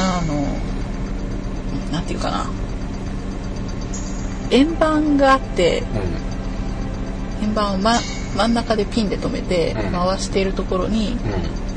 [0.00, 2.46] あのなんていうかな
[4.50, 5.82] 円盤があって
[7.42, 7.94] 円盤を、ま、
[8.36, 9.92] 真ん中でピンで止めてうん。
[9.92, 11.32] 回しているところにうん。
[11.32, 11.68] うん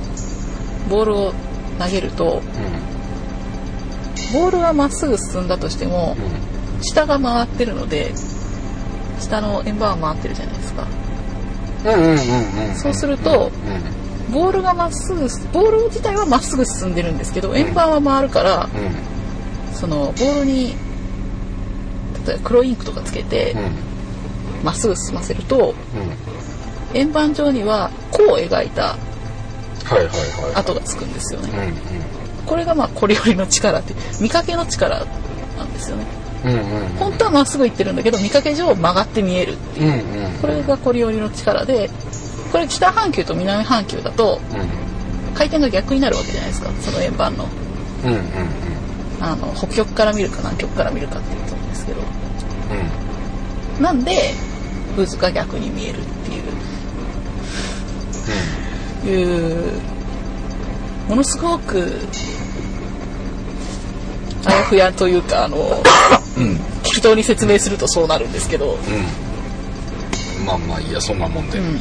[0.90, 1.34] ボールを
[1.80, 2.42] 投げると
[4.34, 6.18] ボールはまっすぐ進んだとしても
[6.78, 6.84] うん。
[6.84, 8.12] 下が回ってるので
[9.20, 10.88] 下の円盤は回ってるじゃないですか。
[11.86, 13.52] うんうんうんうんそうすると
[14.34, 18.94] ボールがまっすぐボール自体はまっすぐ進んでるんですけど円盤は回るからうんうん。
[19.74, 20.76] そのボールに
[22.44, 23.62] 黒インクとかつけてうん。
[24.64, 25.74] まっすぐ進ませると
[26.94, 26.98] うん。
[26.98, 28.98] 円盤上には弧を描いた
[30.56, 31.50] 跡がつくんですよね。
[31.96, 35.06] うんこれがまあコリオリの力って見かけの力
[35.58, 36.06] なんですよね。
[36.44, 36.88] うんうんうん。
[36.98, 39.88] 本当はまっすぐ行ってるんだけど見かけ上曲がって見えるっていう。
[39.88, 41.90] うんうんこれがコリオリの力で
[42.52, 45.36] これ北半球と南半球だとうん。
[45.36, 46.70] 回転が逆になるわけじゃないですか。
[46.82, 47.48] その円盤の。
[48.04, 48.24] うんうんうん。
[49.22, 51.36] あの北極から見るか南極から見るかって
[51.86, 52.02] ですけど。
[53.82, 54.34] なんで
[54.96, 56.42] 渦が逆に見えるっていう。
[59.04, 59.14] い
[59.70, 59.74] う
[61.10, 61.92] ものすごく
[64.46, 65.82] あやふやというかあの
[66.38, 66.60] うん。
[66.84, 68.74] 適当に説明するとそうなるんですけど、
[70.40, 70.46] うん。
[70.46, 71.80] まあまあいいやそんなもんで、うん、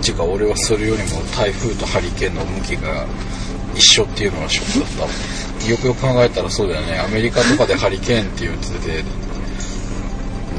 [0.00, 3.06] ていうか俺はそれよりも台風とハリケーンの向きが
[3.74, 5.68] 一緒っていうのがショックだった。
[5.68, 6.98] よくよく考えたらそうだよね。
[6.98, 9.04] アメリカとかでハリケーンって言ってて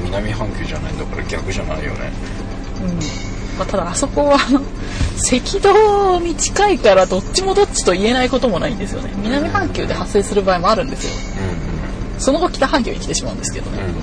[0.10, 2.12] 南半球じゃないんだから逆じゃないよね。
[2.82, 2.96] うん。
[3.58, 9.12] まあ、ただあそこはあの赤道に近いからどっちもどっちと言えないこともないんですよね。
[9.18, 11.12] 南半球で発生する場合もあるんですよ。
[12.18, 13.84] うその後北半球に来てしまうんですけどね。
[13.84, 13.94] んうん。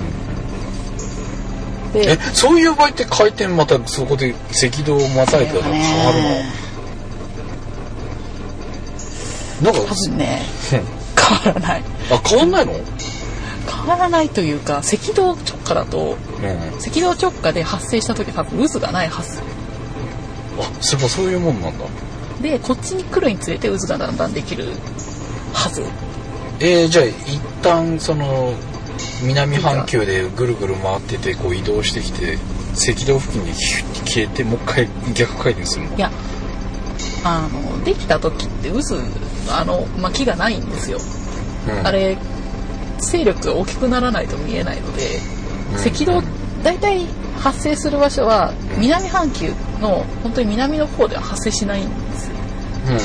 [1.95, 6.21] えそういう場合って回転またそこで赤道をまたいだら変わる
[9.61, 9.71] の？
[9.71, 11.83] なんか多分ね変わらない。
[12.11, 12.73] あ変わんないの？
[13.87, 16.77] 変わらないというか赤道直下だとうん。
[16.79, 19.39] 赤道直下で発生した時多分渦がないはず。
[20.59, 21.85] あそういえばそういうもんなんだ。
[22.41, 24.65] でこっちに来るにつれて渦がだんだんできる
[25.53, 25.83] はず。
[26.59, 28.53] えー、じゃあ一旦その
[29.23, 32.37] 南半球でぐるぐる回っててこう移動してきて
[32.73, 35.95] 赤道付近にヒュッて消えてもう一回逆回転するの？
[35.95, 36.11] いや
[37.23, 38.79] あのできた時って渦
[39.49, 40.99] あの巻きがないんですよ。
[41.69, 41.87] うん。
[41.87, 42.17] あれ
[42.99, 45.19] 勢力が大きくならないと見えないので
[45.73, 45.79] うん。
[45.79, 46.23] 赤道
[46.63, 47.05] 大体
[47.39, 52.35] 発生する場所は南半球の本当に南の方では発生しないんですよ。
[52.87, 53.01] うんうんうん。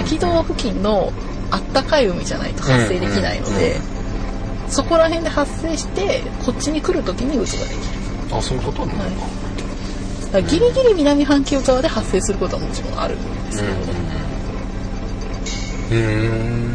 [0.00, 1.12] 赤道付近の
[1.50, 3.78] あったかい海じゃないと発生できないので
[4.68, 7.76] そこら辺で発生してこっちに来る時に渦ができ
[8.32, 8.36] る。
[8.36, 9.10] あそういうことなのか、はい。
[10.32, 13.72] だギリギリ南半球側で発生することはもちろんあるんですけど、
[15.92, 16.74] うん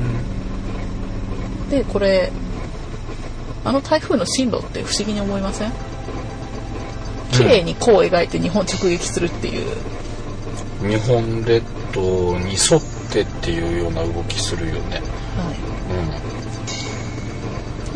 [1.69, 2.31] でこれ
[3.65, 5.71] あの台風の進路って不思議に思いません？
[7.31, 9.67] 綺麗に弧を描いて日本直撃するっていう、
[10.81, 14.79] うーん日本列島に沿ってっていうような動きするよね。
[14.95, 15.03] はい、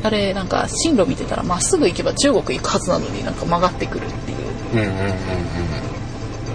[0.03, 4.37] あれなんか進路見てたらまっすぐ行けば中国行くはずなのになんか曲がってくるっていう。
[4.73, 5.13] うんうんうんうん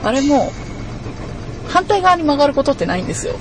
[0.05, 0.53] あれも
[1.67, 3.35] 反対側に曲がることってないんですよ。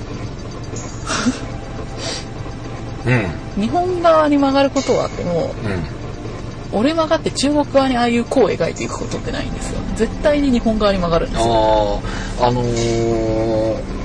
[3.06, 6.78] うんうん日本側に曲がることはあってもうん。
[6.78, 9.80] 俺曲がって中国側にああいう弧を描いていくことってないんですよ。
[9.96, 12.00] 絶対に日本側に曲がるんですよ。
[12.40, 13.98] あああのー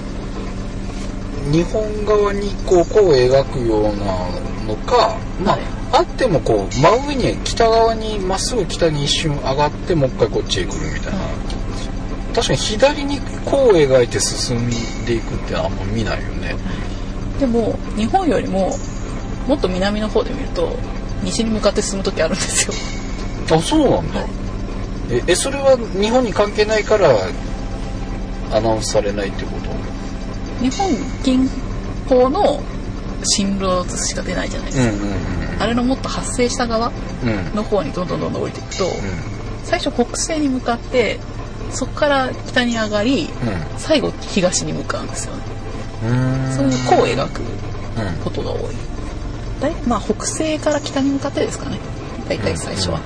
[1.51, 4.15] 日本側にこう弧を描くような
[4.65, 5.61] のか、まあはい。
[5.91, 11.19] あってもこう真上に北側にまっすぐ北に一瞬上がってもう一回こっちへ来るみたいな、
[12.33, 14.69] 確かに左に弧を描いて進ん
[15.05, 16.55] でいくってあんま見ないよね。
[17.39, 18.73] でも日本よりも
[19.47, 20.75] もっと南の方で見ると
[21.23, 22.73] 西に向かって進む時あるんですよ。
[23.57, 24.29] あそうなんだ、はい
[25.11, 27.09] ええそれは日本に関係ないから
[28.51, 30.63] アナウンスされないってこと？
[30.63, 30.89] 日本
[31.23, 31.49] 近
[32.07, 32.61] 郊の
[33.23, 35.13] 進路図しか出ないじゃないですか、うんうん
[35.59, 36.91] あれのもっと発生した側
[37.23, 37.29] うん。
[37.29, 38.87] うんの方にどんどんどんどん降りていくと、う
[39.63, 41.19] 最初北西に向かって
[41.69, 43.29] そこから北に上がりん。
[43.77, 45.43] 最後東に向かうんですよね。
[46.05, 46.13] う
[46.49, 46.53] ん。
[46.53, 48.15] そういう弧を描くうん。
[48.23, 48.61] ことが多い。
[48.61, 48.67] だ
[49.69, 51.79] いまあ北西から北に向かってですかね。
[52.27, 52.99] 大体最初は、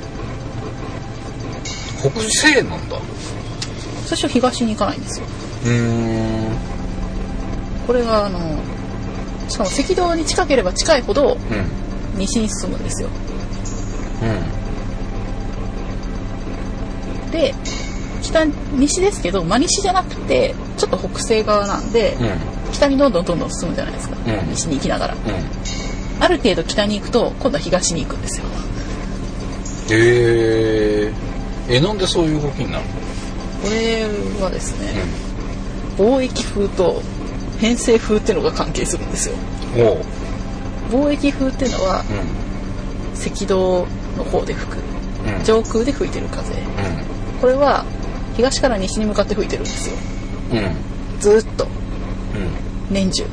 [1.99, 2.97] 北西なんだ。
[4.05, 5.25] 最初東に行かないんですよ。
[7.85, 8.39] これがあの
[9.49, 12.19] しかも赤道に近ければ近いほどうん。
[12.19, 13.09] 西に進むんですよ。
[17.25, 17.31] うん。
[17.31, 17.53] で
[18.21, 22.73] 北西ですけど真西じゃなくてちょっと北西側なんで、うん。
[22.73, 24.49] 北にどんどんどんどん進むじゃないですか、うん。
[24.49, 25.13] 西に行きながら。
[25.13, 25.21] うん
[26.19, 28.45] ある程度北に行くと今度は東に行くんですよ。
[29.91, 31.11] へ
[31.69, 32.91] ええなんでそういう動きになるの？
[33.63, 34.05] これ
[34.41, 35.03] はですね、
[35.97, 37.01] 貿易風と
[37.59, 39.35] 偏西風っていうのが関係するんですよ。
[40.89, 42.03] 貿易風っていうのはう
[43.29, 44.75] 赤道の方で吹く。
[44.77, 44.79] ん
[45.39, 45.43] うん。
[45.43, 46.53] 上空で吹いてる風。
[47.41, 47.85] これは
[48.35, 49.95] 東から西に向かって吹いてるんですよ。
[50.51, 50.75] うんうん。
[51.19, 51.65] ずーっと。
[51.65, 51.71] うん。
[52.93, 53.23] 年中。
[53.23, 53.27] う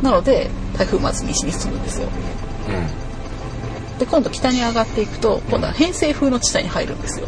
[0.00, 0.04] ん。
[0.04, 2.08] なので台風まず西に進むんですよ。
[3.98, 7.26] で今度北に上がっていくと今度は偏西風の地帯に入るんですよ。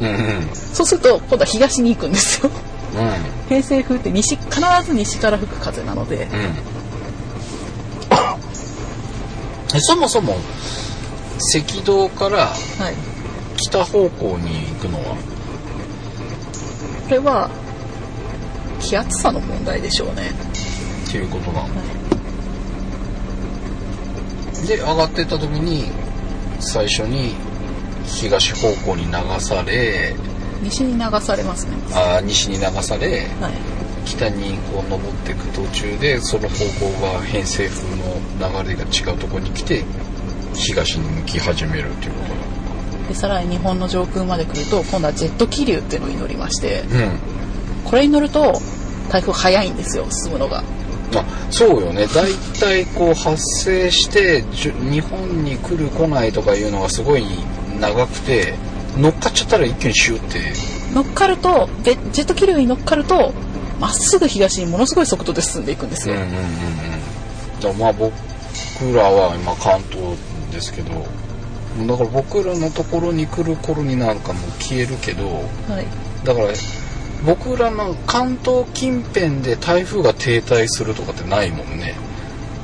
[0.00, 0.14] うんうん。
[0.14, 2.50] うんそうすると今度は東に行くんですよ。
[2.94, 3.10] うん。
[3.48, 6.16] 偏西風って西必ず西から吹く風なので。
[6.16, 6.22] うん。
[9.74, 10.36] え そもそも
[11.54, 12.52] 赤道からは
[12.90, 12.94] い。
[13.56, 15.16] 北方向に行くのは？
[17.04, 17.50] これは
[18.80, 20.30] 気圧差の問題でしょうね、
[21.06, 21.68] っていうことなのは
[24.66, 25.90] で上がってった時に
[26.60, 27.34] 最初に
[28.06, 30.14] 東方向に流され
[30.62, 31.72] 西に流されますね。
[31.92, 33.08] あー西に流され
[33.40, 33.80] はい。
[34.04, 39.84] 北にこう登っていく途中でその方向が偏西風の流れが違うところに来て
[40.54, 47.18] 東に向き始めるっていうことでさらに日本の上空まで来ると今度はジェット気流っていうのに乗りましてなの
[47.84, 48.60] これに乗ると
[49.10, 50.62] 台風早いんですよ進むのが
[51.12, 52.06] うんあそうよね。
[52.14, 57.24] 大体こう発生して日本に来る来ないとかいうのがすごい
[57.80, 58.54] 長くて
[58.96, 60.40] 乗っかっちゃったら一気にシューって。
[60.94, 63.32] 乗っかるとジェット気流に乗っかると
[63.78, 66.42] まっすぐ東にものすごい速度で進んでいくんですよ、うんうんうんうん。
[66.42, 66.48] だ
[67.62, 68.12] からまあ僕
[68.94, 70.16] らは今関東
[70.52, 71.06] ですけど
[71.86, 75.26] だから僕らのところに来る頃になんかもう消えるけど
[75.68, 75.86] はい。
[76.24, 76.48] だから
[77.24, 81.94] 僕らの関東近辺で台風が停滞するとかってないもんね。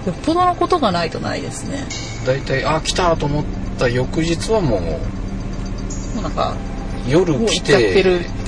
[0.07, 1.85] よっぽどのことがないとないですね。
[2.25, 3.45] 大体あ来たと思っ
[3.79, 5.01] た翌日はもうも
[6.19, 6.57] うなんか
[7.09, 8.05] 夜来て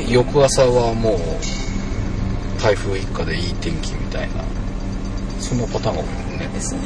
[0.09, 1.19] 翌朝はもう
[2.63, 4.45] 台風一過でいい天気みたいな
[5.39, 6.49] そんなパターンが多いもんね。
[6.55, 6.81] ですね。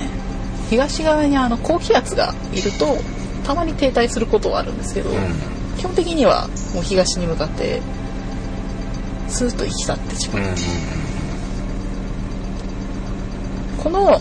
[0.68, 2.98] 東側にあの高気圧がいると
[3.44, 5.16] たまに停滞することはあるんですけど、うん。
[5.78, 7.80] 基本的にはもう東に向かって
[9.32, 10.54] スーッと行き去ってしまう、うんうん。
[13.82, 14.20] この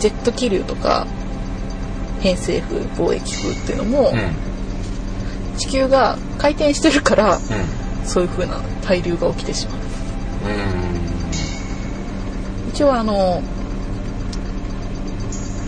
[0.00, 1.06] ジェット気流とか
[2.20, 4.32] 偏西風貿易風っていうのも、うん。
[5.58, 7.40] 地球が回転してるからうん。
[8.06, 9.78] そういう風な対流が起きてしまう。
[9.78, 10.52] う
[12.66, 12.70] ん。
[12.70, 13.42] 一応あの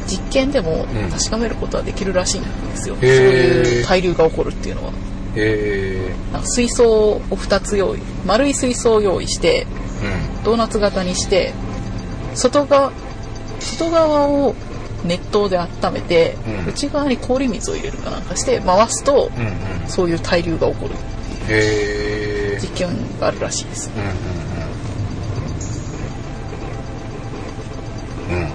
[0.07, 1.11] 実験でもうん。
[1.11, 4.92] 確かめることはできるらしいんですよ、そういう対流が起こるっていうのは
[5.37, 9.66] へなんか水槽を2つ用意丸い水槽を用意して
[10.03, 10.45] えうん。
[10.45, 11.53] ドーナツ型にして
[12.35, 12.93] 外側
[13.61, 14.55] 外側を
[15.05, 16.69] 熱湯で温めて、うん。
[16.69, 19.88] 内側に氷水を入れるかなんかして回すと、うんうん。
[19.88, 20.95] そういう対流が起こる。
[21.49, 22.88] へえ実験
[23.19, 23.90] があるらしいです。
[23.97, 24.09] うんうん
[28.37, 28.43] うん。
[28.43, 28.51] うん。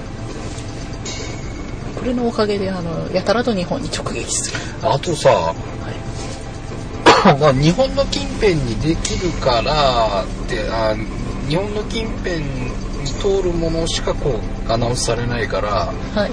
[1.96, 5.56] これのおかげであのやたらと日本に直撃する、あとさ、はい
[7.40, 10.96] まあ、日本の近辺にできるからってあ
[11.48, 12.44] 日本の近辺に
[13.20, 16.32] 通るものしかこうアナウンスされないからはい。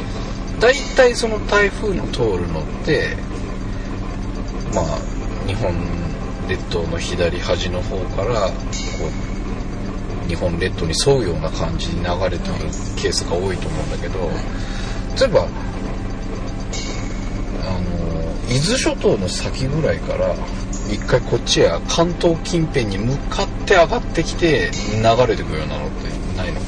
[0.61, 3.17] 大体その台風の通るのって
[4.75, 4.85] まあ
[5.47, 5.75] 日本
[6.47, 8.53] 列島の左端の方からこ
[10.27, 12.39] う日本列島に沿うような感じに流れてる
[12.97, 14.31] ケースが多いと思うんだけど
[15.19, 15.41] 例えば
[17.63, 20.35] あの伊豆諸島の先ぐらいから
[20.93, 26.61] 一回こっちや関東近辺に向かって上がってきて流れてくるようなのってないの？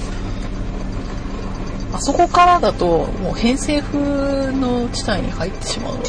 [1.93, 6.09] あそこからだともう偏西風の地帯に入ってしまうので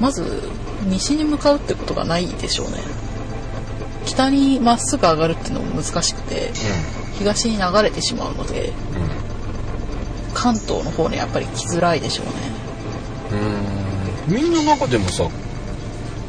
[0.00, 0.42] まず
[0.82, 2.78] 西に向かうってことがないでしょうね。
[4.04, 6.50] 北にまっすぐ上がるっていうのも難しくて
[7.18, 9.02] 東に流れてしまうのでうん。
[9.02, 9.24] うん
[10.36, 12.32] 関東の方にやっぱり来づらいでしょうね。
[14.28, 14.34] うん。
[14.34, 15.30] みんな中でもさ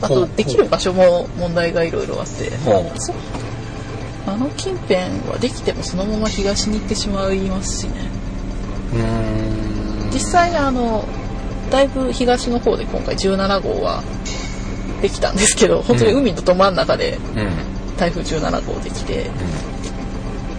[0.06, 2.52] あとできる場所も問題がいろいろあって。
[4.28, 4.98] あの近辺
[5.30, 7.94] はできてもそのまま東に行ってしまいますしね。
[8.96, 10.10] うん。
[10.12, 11.06] 実際あの
[11.70, 14.04] だいぶ東の方で今回17号は
[15.02, 17.20] できたんですけど本当に海のど真ん中で
[17.98, 19.30] 台風17号できて。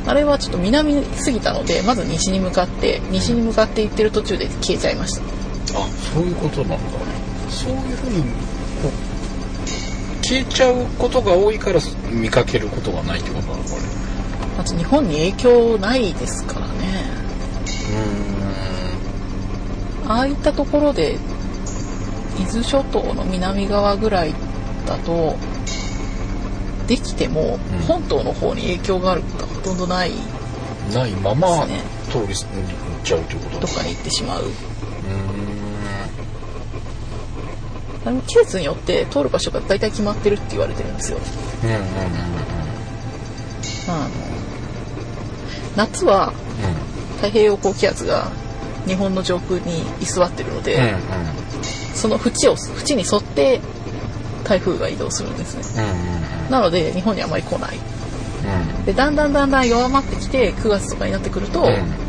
[0.08, 5.22] あれはちょっと南すぎたのでまず西に向かって西に向かって行ってる途中で消えちゃいました。
[5.80, 6.76] あそういうことなんだ。
[7.50, 8.22] そういうふうに
[10.26, 11.78] 消えちゃうことが多いから
[12.10, 13.82] 見かけることがないってことなのこれ
[14.58, 16.76] まず日本に影響ないですからね。
[20.08, 21.16] ああいったところで
[22.38, 24.34] 伊豆諸島の南側ぐらい
[24.86, 25.36] だと
[26.88, 27.78] できてもうん。
[27.86, 31.66] 本島の方に影響があることはほとんどないうんないまま
[32.10, 32.36] 通り過ぎ
[33.04, 34.44] ちゃうってことどっかに行ってしまう
[38.06, 41.18] あの季節によって通る場所が大体決まってるって言われてるんですよ。
[41.64, 41.82] うんうんうん
[43.88, 44.10] あの
[45.76, 48.30] 夏はうん太平洋高気圧が
[48.86, 50.92] 日本の上空に居座ってるので、うんうん。
[51.94, 53.60] その縁を縁に沿って
[54.44, 55.84] 台風が移動するんですね。
[56.46, 57.76] うんなので日本にあまり来ない。
[57.76, 58.84] うん。
[58.84, 62.05] でだんだんだんだん弱まってきて9月とかになってくると、うん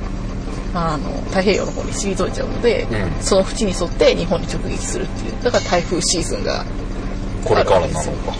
[0.74, 3.24] あの太平洋の方に退いちゃうので、うん。
[3.24, 5.44] その縁に沿って日本に直撃するっていう。
[5.44, 6.66] だから台風シーズンが
[7.44, 8.36] これからなのか。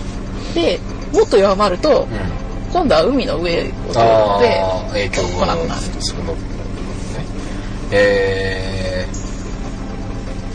[0.54, 0.80] で
[1.14, 2.48] もっと弱まると、うん。
[2.72, 4.62] 今度は海の上を通るので
[4.92, 6.40] 影響来がなくなるそのね。
[7.92, 9.08] え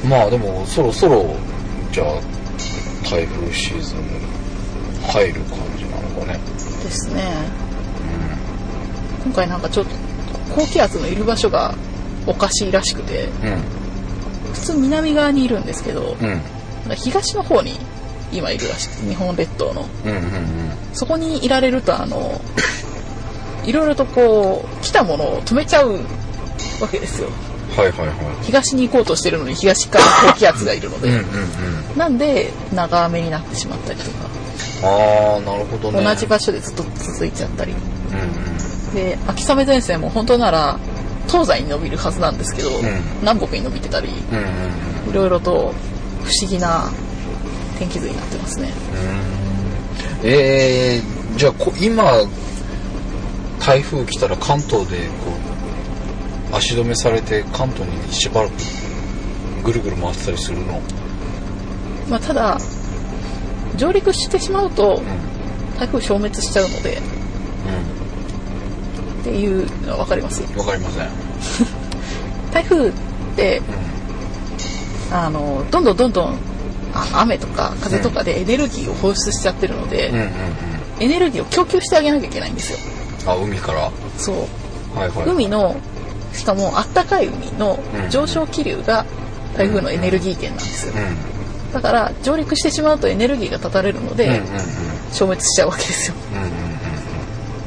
[0.05, 1.35] ー、まあでもそろそろ
[1.91, 2.21] じゃあ
[3.09, 3.99] 台風シーズン
[5.09, 6.39] 入る感じなのかね。
[6.85, 7.33] ですね。
[9.25, 10.12] 今回なんかちょっと
[10.55, 11.75] 高気圧のいる場所が
[12.27, 13.83] おかしいらしくてうん
[14.53, 16.41] 普通南側にいるんですけどうん。
[16.97, 17.73] 東の方に
[18.33, 19.87] 今いるらしくて日本列島の。
[20.05, 20.23] うんうんうん。
[20.93, 22.41] そこにいられるとあの
[23.65, 26.01] いろいろとこう来たものを止めちゃう
[26.81, 27.29] わけですよ。
[27.77, 31.27] はいはいは東に行こうとしてるのに東から高気圧がいるので、いうん
[31.97, 34.29] なんで長雨になってしまったりとか、
[34.83, 36.05] ああなるほどね。
[36.05, 37.73] 同じ場所でずっと続いちゃったり。
[37.73, 38.23] うんう
[38.69, 40.79] んで秋雨前線も本当なら
[41.29, 42.73] 東西に伸びるはずなんですけど、ん。
[43.21, 45.11] 南北に伸びてたりうんうんうん。
[45.11, 45.73] いろいろと
[46.23, 46.91] 不思議な
[47.79, 48.71] 天気図になってますね。
[50.25, 52.13] えー、じゃあこ今
[53.61, 55.13] 台風来たら関東でこ
[56.53, 58.53] う足止めされて関東にしばらく
[59.65, 60.81] ぐるぐる回ってたりするの？
[62.11, 62.59] まあ、ただ
[63.77, 65.33] 上陸してしまうとうん。
[65.79, 67.01] 台風消滅しちゃうので
[69.23, 71.09] っていうのは分かりますうんわかりません。
[72.53, 72.93] 台風っ
[73.37, 73.63] て
[75.11, 76.37] あのどんどんどんどん
[76.95, 80.29] あ雨とか風とかでエネルギーを放出しちゃってるので、うんうんうん。
[81.01, 82.79] エネルギーを供給してあげなきゃいけないんですよ。
[83.27, 83.91] あ海から？
[84.19, 84.99] そう。
[84.99, 85.77] はいはい海の
[86.35, 89.05] しかもあったかい海のうん上昇気流が
[89.57, 90.93] 台風のエネルギー源なんですよ。
[90.97, 94.45] うんだから上陸してしまうとエネルギーが断たれるので、うんうんうん
[95.13, 96.15] 消滅しちゃうわけですよ。
[96.35, 96.51] うんうん。
[96.51, 96.57] だか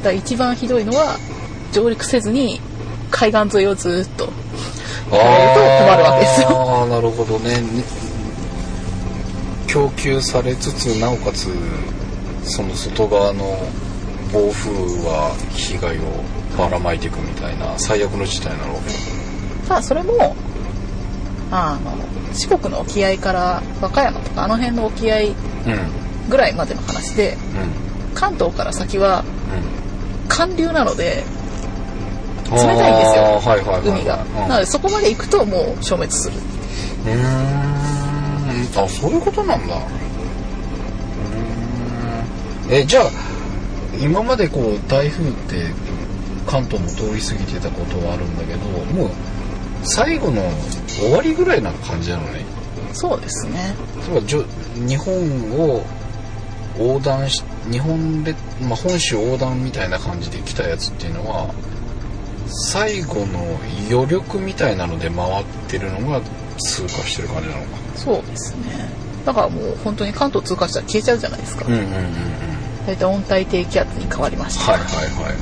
[0.05, 1.15] ら一番ひどいのは
[1.75, 2.61] 上陸せずに
[3.11, 4.29] 海岸沿いをずっと
[5.11, 6.47] あやられると困るわけですよ。
[6.49, 7.55] あ あなるほどね。
[7.55, 7.83] ね
[9.67, 11.49] 供給されつつなおかつ
[12.45, 13.57] その外側の
[14.31, 14.71] 暴風
[15.03, 16.01] は被害を
[16.57, 18.79] ばらまいていくみたいな最悪の事態なの
[19.67, 20.33] ただそれも
[21.51, 21.91] あの
[22.33, 25.25] 四国の沖合から和歌山とかあの辺の沖合うん。
[25.25, 25.29] うん。
[26.29, 27.37] ぐらいまでの話で
[28.13, 29.25] 関東から先は
[30.29, 31.34] 寒流なのでうん
[32.51, 33.23] 冷たいんですよ。
[33.23, 33.99] はいはいはいはい。
[33.99, 34.33] 海が、うん。
[34.47, 36.37] なのでそこまで行くともう消滅する。
[37.05, 37.65] うーん。
[38.77, 39.75] あそういうことなんだ。
[39.75, 42.73] うーん。
[42.73, 43.05] えじゃあ
[43.99, 45.65] 今までこう台風って
[46.45, 48.59] 関東も通り過ぎてたことはあるんだけど
[48.93, 49.09] もう
[49.83, 50.41] 最後の
[50.87, 52.43] 終わりぐらいな感じなのね。
[52.93, 53.75] そうですね。
[54.05, 54.43] そうかじょ
[54.87, 55.13] 日本
[55.59, 55.83] を
[56.77, 61.53] 横断し日本列、まあ、本州横断みたいな感じで来たやつっていうのは
[62.47, 63.59] 最後の
[63.91, 66.21] 余力みたいなので回ってるのが
[66.57, 67.67] 通過してる感じなのか。
[67.95, 68.89] そうですね。
[69.25, 71.91] だからもう本当に関東通過したら消えちゃうじゃないですか、うんうんうんうん。
[72.85, 74.89] 大体温帯低気圧に変わりました、はいはい
[75.23, 75.35] はい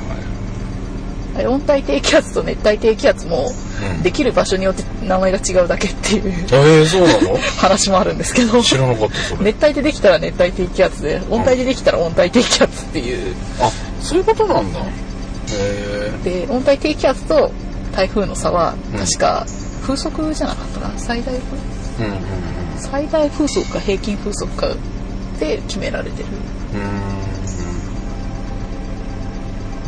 [1.36, 3.50] あれ温帯低気圧と熱帯低気圧も
[3.96, 7.36] うんできる場所によって名前が違うだけっていうはいえー、そうなの？
[7.58, 8.62] 話もあるんですけど。
[8.62, 9.52] 知らなかったそれ。
[9.52, 13.34] 熱帯でできたら熱帯低気圧で温帯でできたら温帯低気圧っていう。
[13.60, 13.68] あ
[14.00, 14.78] そういうことなんだ
[16.24, 17.50] で温帯低気圧と
[17.92, 18.98] 台風の差はうん。
[18.98, 19.46] 確か
[19.82, 20.98] 風速じゃなかったかな？
[20.98, 22.06] 最大風？
[22.06, 22.20] うんうん
[22.76, 24.68] 最大風速か平均風速か
[25.38, 26.28] で決められてる。
[26.74, 26.80] うん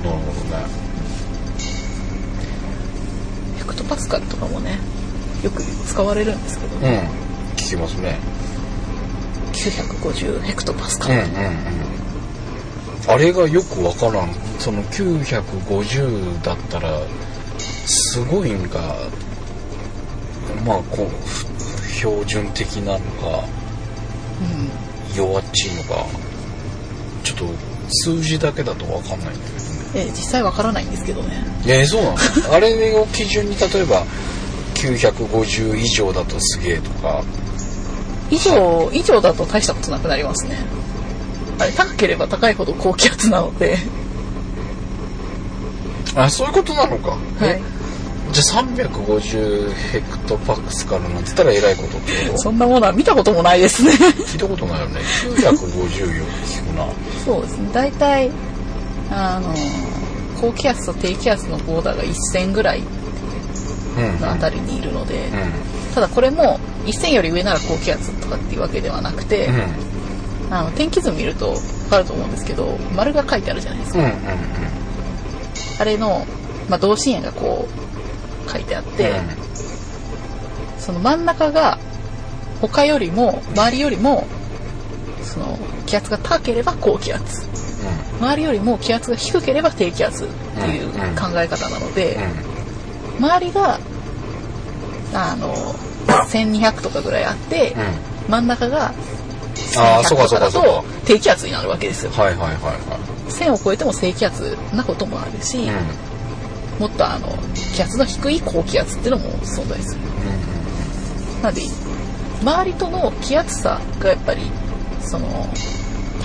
[0.04, 0.64] なるほどね。
[3.58, 4.78] ヘクトパスカルとかもね
[5.42, 6.82] よく使われるんですけど、うん。
[7.56, 8.18] 聞きますね。
[9.52, 11.32] 950ヘクトパスカル、うんうんうん
[13.08, 14.34] あれがよくわからん。
[14.58, 17.00] その950だったら
[17.58, 18.96] すごいんか
[20.64, 21.46] まあこうふ
[21.92, 23.44] 標準的なのか
[25.14, 26.06] 弱っちいのか
[27.22, 27.44] ちょっと
[27.88, 29.76] 数字だけだとわかんないんだけどね。
[29.94, 31.44] え実際わからないんですけどね。
[31.66, 32.16] えーそうなの
[32.54, 34.04] あれを基準に例えば
[34.74, 37.22] 950以上だとすげえとか。
[38.30, 40.58] 以上以上だと大したことなくなりますね
[41.58, 43.78] 高ければ高いほど高気圧なので
[46.14, 47.76] あそういうことなのか、はい
[48.32, 56.86] じゃあ350ヘクトパスカルなんて言ったらえらいことってことそんなものは見たこともないですね聞いたことないよね950よ聞くな
[57.24, 58.30] そうですね大体
[59.10, 59.54] あの
[60.40, 69.85] 高気圧と低気圧のボーダーが一線ぐらいうんのあたりにいるので、うただこれも一線より上なら高気圧とかっていうわけではなくて、うん
[70.50, 74.12] あの天気図見ると分かると思うんですけど丸が書いてあるじゃないですか、うんうん
[75.78, 76.26] あれの、
[76.68, 77.68] まあ、同心円がこ
[78.46, 79.12] う書いてあって、
[80.78, 81.78] その真ん中が
[82.60, 84.26] 他よりも周りよりも
[85.22, 87.46] その気圧が高ければ高気圧。
[88.20, 92.18] 周りよりも気圧が低ければ低気圧っていう考え方なので、
[93.18, 93.78] 周りが
[95.12, 95.54] あの
[96.30, 97.76] 1200とかぐらいあって、
[98.28, 98.94] 真ん中が
[99.78, 102.98] あーそうか1100とかだとそうかそうか低気圧になるわけですよはいはいはいは
[103.28, 105.68] 1000を超えても低気圧なこともあるし、い。
[105.68, 105.74] うん。
[106.78, 107.28] もっとあの
[107.74, 110.00] 気圧の低い高気圧っていうのも存在する
[111.42, 111.62] なので
[112.42, 114.42] 周りとの気圧差がやっぱり
[115.00, 115.26] その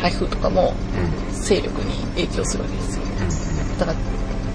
[0.01, 1.41] 台風とかもうん。
[1.41, 3.79] 勢力に影響するわけですようん。
[3.79, 3.97] だから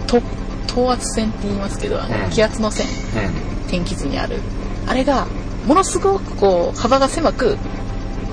[0.07, 0.21] と
[0.67, 3.69] 等圧線って言いますけどあの、うん気圧の線うん。
[3.69, 4.37] 天気図にある
[4.87, 5.27] あれが
[5.67, 7.57] ものすごくこう幅が狭く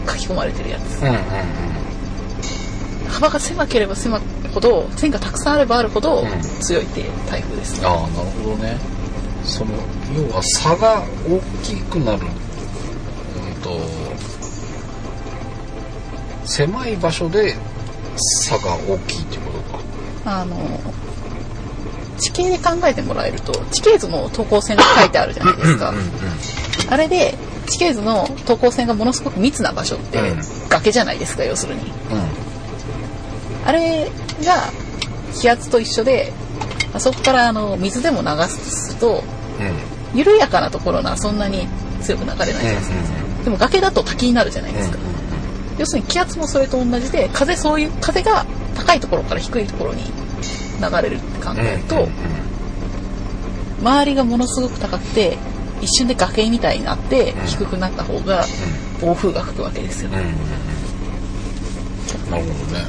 [0.08, 1.08] 書き込まれてるやつうん。
[1.10, 1.16] うん。
[3.10, 4.22] 幅が狭ければ狭い
[4.54, 8.78] ほど線がたくさんあればあるほどうん強いって台風ですね、ああ、なるほどね。
[9.44, 9.72] その、
[10.16, 12.22] 要は差が大きくなる。
[12.22, 12.26] う
[13.60, 13.78] んと、
[16.46, 17.56] 狭い場所で
[18.18, 19.84] 差が大きいっていうことか。
[20.26, 20.56] あの
[22.18, 26.04] 地形で考えてもらえると地形図の等高線が書いてあるじゃないですか、うんうん
[26.90, 27.34] あれで
[27.66, 30.40] 地形図の等高線がものすごく密な場所ってうん
[30.70, 31.90] 崖じゃないですか要するにうん。
[33.66, 34.10] あれ
[34.46, 34.72] が
[35.40, 36.34] 気圧と一緒で
[36.94, 39.24] あそこからあの水でも流すと
[39.60, 39.68] うん。
[39.68, 39.94] うん。
[40.14, 41.68] 緩やかなところならそんなに
[42.02, 44.98] 強く流れないじゃないですか、でも崖だと滝になるじゃないですか、
[45.80, 48.46] 要するに気圧もそれと同じで風そういう風が
[48.76, 52.08] 高いところから低いところに流れるって考えると、
[53.82, 55.38] 周りがものすごく高くて
[55.84, 58.44] 一瞬で崖みたいになってうん低くなった方が
[59.02, 60.18] 暴風が吹くわけですよ、うん。
[60.18, 60.26] うん。
[62.32, 62.86] なるほどね。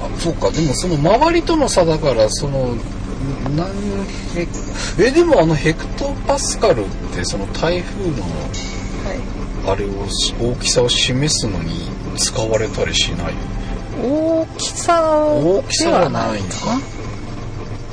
[0.00, 0.16] うん。
[0.16, 0.50] あ、そうか。
[0.50, 2.76] でもその周りとの差だから、その、
[3.56, 3.66] 何
[4.34, 4.52] ヘク
[4.98, 9.18] え、でもあのヘクトパスカルってその台風のはい、
[9.66, 13.34] あれをし大きさを示すのに使われたりしない？
[14.00, 15.02] 大きさ
[15.34, 16.80] 大きさでははないんだないかな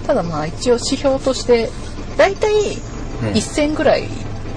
[0.07, 1.69] ただまあ一応指標として
[2.17, 2.51] 大体
[3.23, 3.29] うん。
[3.29, 4.07] 1000ぐらい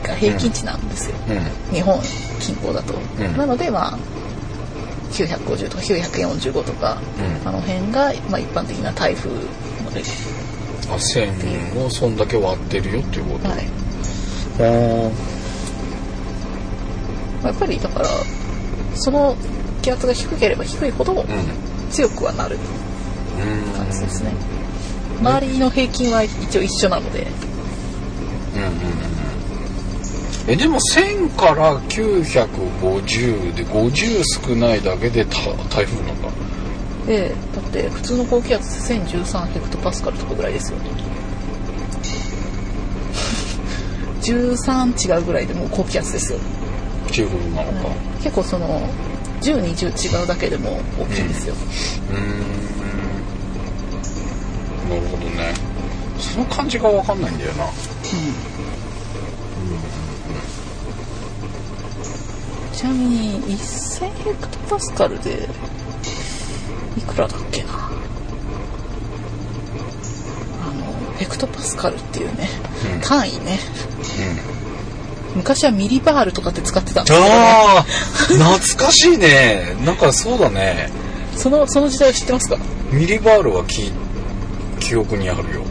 [0.02, 1.74] が平均値なんですよ、うん。
[1.74, 2.00] 日本
[2.40, 3.36] 近郊だと、ん。
[3.36, 3.98] なのでまあ
[5.12, 7.48] 950とか945とか、うん。
[7.48, 9.36] あの辺が、まあ、一般的な台風の
[9.94, 10.02] レベ
[10.90, 11.32] あ線
[11.84, 13.48] をそんだけ割ってるよっていうこル、と。
[13.48, 13.68] はい。
[17.44, 18.06] やっぱりだから
[18.94, 19.36] その
[19.82, 21.26] 気圧が低ければ低いほどうん。
[21.90, 22.56] 強くはなる。
[23.38, 23.72] うん。
[23.72, 24.32] 感じですね、
[25.20, 27.26] 周りの平均は一応一緒なので。
[28.54, 29.08] うんうんうん
[30.48, 35.36] えでも1000から950で50少ないだけでた
[35.68, 36.30] 台風なんだ。
[37.06, 40.78] でだって普通の高気圧って1013ヘクトパスカルとかぐらいですよ。
[44.22, 47.90] 13違うぐらいでもう高気圧ですよ、っていうことなのか。
[48.22, 48.80] 結構その
[49.42, 51.54] 1020違うだけでも大きいんですよ、
[52.10, 52.87] うーん
[54.88, 55.54] なるほどね。
[56.18, 57.66] その感じが分かんないんだよな。
[62.72, 65.48] ちなみに1000ヘクトパスカルで
[66.96, 67.70] いくらだっけな？
[70.62, 72.48] あのヘクトパスカルっていうね、
[72.94, 73.00] うん。
[73.00, 73.58] 単位ね。
[75.34, 75.38] うん。
[75.38, 79.76] 昔はミリバールとかって使ってたんですけど、ね、ああ懐かしいね。
[79.84, 80.90] なんかそうだね。
[81.34, 82.58] そのその時代を知ってますか？
[82.90, 83.92] ミリバールはき
[84.88, 85.62] 記憶にあるよ。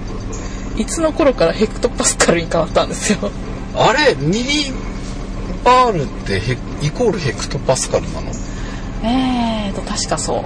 [0.77, 3.31] いつの頃からヘクトパスカルに変わったんですよ。
[3.75, 4.13] あれ？
[4.15, 4.71] ミリ
[5.63, 6.53] バールってヘ
[6.83, 8.31] イコールヘクトパスカルなの？
[9.03, 10.43] えーと確かそう。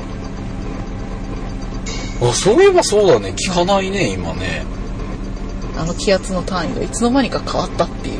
[2.29, 3.33] あそういえばそうだね。
[3.33, 4.63] 聞かないね今ね。
[5.77, 8.15] あの気圧の単位がいつの間にか変わったっていう。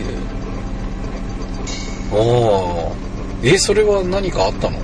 [2.13, 2.17] あ
[2.91, 2.95] あ
[3.41, 4.79] えそれは何かあったの？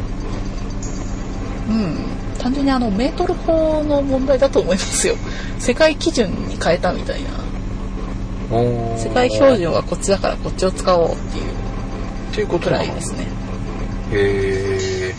[1.70, 2.07] うん
[2.48, 5.16] 単純にあのメートル法の問題だと思いますよ。
[5.60, 7.30] 世界基準に変えたみたいな。
[8.98, 11.44] 世界標準はこっちだからこっちを使おうっていう。
[12.32, 13.28] っていうことらいですね。
[14.14, 15.14] え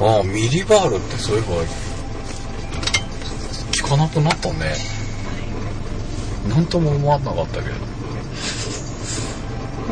[0.00, 1.48] ああミリバールってそういえば
[3.70, 4.74] 聞かなくなったね。
[6.48, 7.74] なんとも思わなかったけど。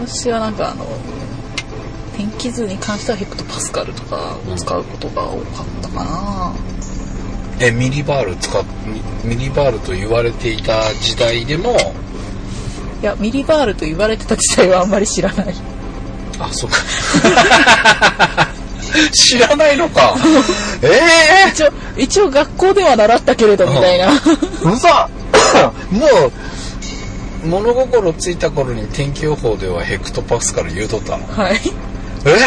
[0.04, 0.86] 私はなんかあの
[2.20, 6.54] 天気図に関してはヘクトパスカルとかを使うことが多かったかな、
[7.58, 8.62] えミリバール使っ
[9.24, 11.74] ミミリバールと言われていた時代でも？
[13.02, 15.54] いやミリバールと言われてた時代はあんまり知らない。
[16.38, 16.76] あそうか。
[19.14, 20.14] 知らないのか。
[20.82, 20.88] え
[21.46, 24.10] え一応一応学校では習ったけれどみたいな。
[24.12, 25.08] うざ
[25.90, 26.06] も
[27.44, 31.26] う物心ついた頃に天気予報ではヘクトパスカル言うとったの？
[31.34, 31.60] はい
[32.26, 32.38] えや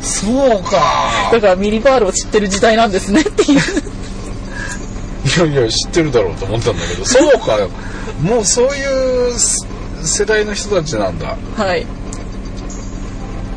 [0.00, 1.30] そうか。
[1.32, 3.58] だからミリバールを知ってる時代なんですねっていう。
[5.24, 7.04] いいやいや知ってるだろうと思ったんだけど。
[7.04, 7.68] そうかよ。
[8.22, 9.66] もうそういうす
[10.02, 11.36] 世代の人たちなんだ。
[11.56, 11.86] はい。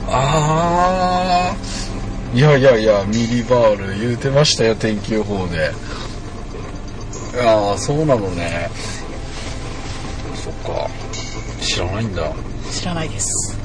[0.10, 1.56] ああ
[2.36, 5.72] いやいやいやミリバール言うてましたよ天気予報で。
[7.34, 8.70] いやーそうなのね。
[10.36, 10.90] そっか。
[11.62, 12.34] 知らないんだ。
[12.72, 13.58] 知らないです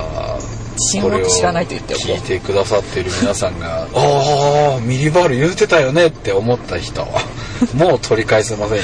[0.00, 0.38] あ
[0.78, 7.06] 自信を持って知らないと言っておこ聞いうてくださってる皆さんが「ああミリバール言うてたよね」って思った人。
[7.74, 8.82] もう取り返せませんよ。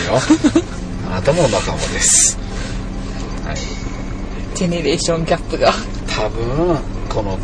[1.09, 2.37] あなたも仲間です、
[3.45, 3.57] はい、
[4.57, 5.73] ジェネレーションギャップが。
[6.09, 7.39] 多分この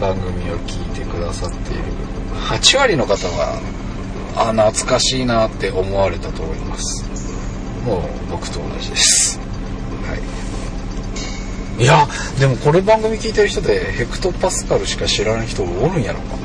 [0.00, 1.82] 番組を聞いてくださっている
[2.48, 3.60] 8割の方は
[4.36, 7.04] あ懐かしいなって思われたと思います。
[7.84, 8.00] もう
[8.30, 9.38] 僕と同じです。
[9.38, 9.43] は
[11.78, 12.06] いいや
[12.38, 16.36] でもこれ番組聞いてる人でヘクトパスカルしか知らない人おるんやろか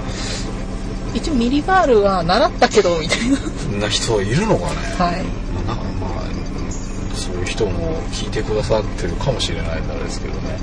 [1.14, 4.76] 一応ミリバールは習ったけどみたいそんな人いるのかね。
[4.98, 5.24] なはい。
[5.24, 10.58] まあ、なんかまあそういう人も聞いてくださってるかもしれないんであれですけどね、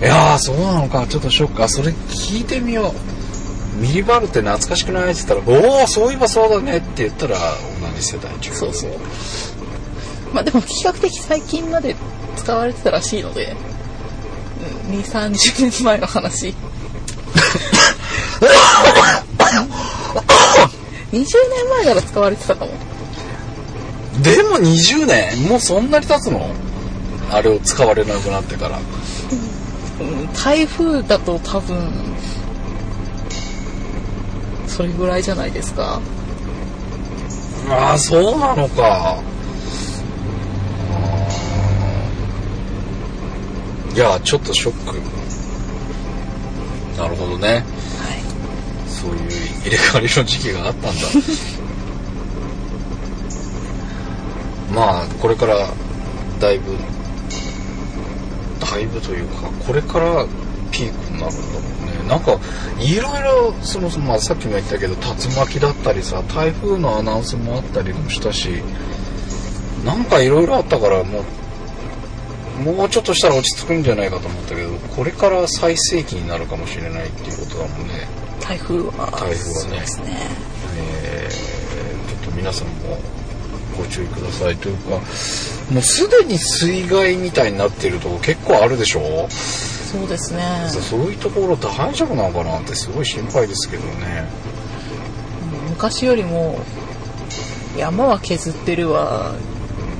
[0.00, 1.06] いやーそうなのか。
[1.06, 1.62] ちょっとショック。
[1.62, 2.94] あそれ聞いてみよ
[3.76, 3.80] う。
[3.80, 5.40] ミリバールって懐かしくないって言ったら
[5.80, 8.52] 「おおそういえばそうだね」って言ったら同じ世代中。
[8.52, 8.90] そうそう。
[10.34, 11.96] まあでも比較的最近まで
[12.36, 13.71] 使われてたらしいので、うん、
[14.88, 16.54] 2 3 0年前の話。
[21.12, 21.24] 20年
[21.70, 22.72] 前なら使われてたかも。
[24.22, 25.42] でも20年？
[25.48, 26.48] もうそんなに経つの？
[27.30, 28.78] あれを使われなくなってから。
[28.78, 28.82] うん
[30.32, 31.78] 台風だと多分
[34.66, 36.00] それぐらいじゃないですか。
[37.68, 39.22] ああそうなのか
[43.94, 44.96] いやちょっとショック。
[46.98, 47.48] なるほどね。
[47.48, 47.64] はい
[48.88, 49.18] そういう
[49.62, 51.00] 入れ替わりの時期があったんだ。
[54.72, 55.68] まあこれから
[56.40, 56.76] だいぶ
[58.60, 60.24] だいぶというかこれから
[60.70, 61.42] ピークになるんだもんね。
[62.08, 62.38] なんか
[62.78, 65.00] いろいろその、まあ、さっきも言ったけど竜
[65.36, 68.62] 巻だったりさ台風のアナウンスもあったりもしたし
[69.84, 71.24] なんかいろいろあったからもう
[72.58, 78.06] もうちょっとしたら落ち着くんじゃないかと思ったけどこれから最盛期になるかもしれないっていうことだもんね。
[78.40, 79.80] 台風は台風はね。
[79.80, 80.16] ですね。
[80.76, 81.32] えー
[82.22, 82.98] ちょっと皆さんも
[83.76, 84.56] ご注意ください。
[84.56, 85.00] というかも
[85.80, 89.26] うすでに水害みたいになってるとこ結構あるでしょ？
[89.30, 90.42] そうですね。
[90.68, 94.26] そういうところ大丈夫なのかなってすごい心配ですけどね。
[95.70, 96.60] 昔よりも
[97.76, 99.34] 山は削ってるわ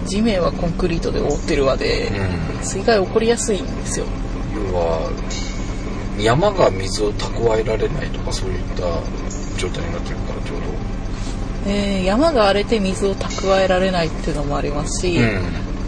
[0.07, 2.65] 地面はコンクリートで覆ってるわで、うん。
[2.65, 4.07] 水害起こりやすいんですよ。
[4.55, 5.11] 要は
[6.19, 8.83] 山が水を蓄えられないとかそういった
[9.59, 10.63] 状態になってるからちょう
[11.65, 15.23] えー山が荒れて水を蓄えられないっていうのもありますし、ど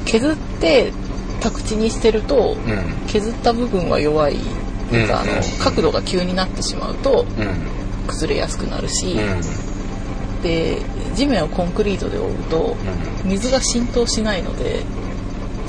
[0.05, 0.93] 削って
[1.41, 2.71] 宅地にしてるとうん。
[2.71, 4.37] うん削った部分は弱い。
[4.37, 5.43] うか、あのうんうん。
[5.63, 8.07] 角度が急になってしまうとうん。
[8.09, 10.43] 崩れやすくなるし、うん。
[10.43, 10.81] で
[11.15, 12.77] 地面をコンクリートで覆うと
[13.25, 13.31] うん。
[13.31, 14.83] 水が浸透しないので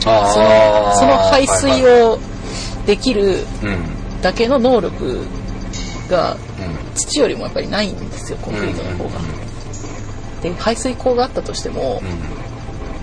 [0.06, 2.20] あそのーその排水を
[2.86, 4.22] できるうん。
[4.22, 5.20] だけの能力
[6.10, 6.40] がうん。
[6.96, 9.20] 土よりもやっぱりないんですよコンクリートの方が。
[10.42, 12.02] で排水溝があったとしても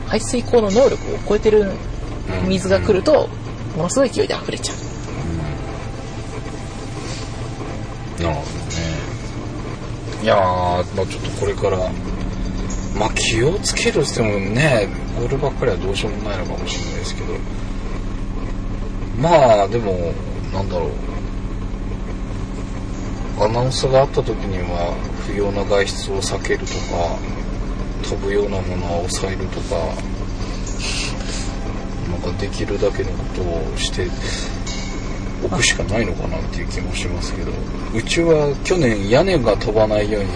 [0.07, 1.73] 排水溝の能力を超えてる
[2.43, 2.49] うん。
[2.49, 3.29] 水が来ると
[3.77, 4.77] ものすごい勢いで溢れちゃう。
[8.23, 8.53] なるほどね。
[10.23, 11.79] いやー、まあ、ちょっとこれから
[12.99, 14.89] まあ気をつけるっつってもね
[15.21, 17.33] こればっかりはどうしようもないのかもしれないですけど。
[19.19, 20.13] まあでも
[20.53, 20.91] なんだろう。
[23.41, 24.95] アナウンスがあった時には
[25.27, 27.19] 不要な外出を避けるとか
[28.03, 29.77] 飛ぶようなものは抑えるとか
[32.11, 34.07] なんかできるだけのことをして
[35.45, 37.53] おくしかないのかなっていう気もしますけど。
[37.95, 40.29] うちは去年屋根が飛ばないように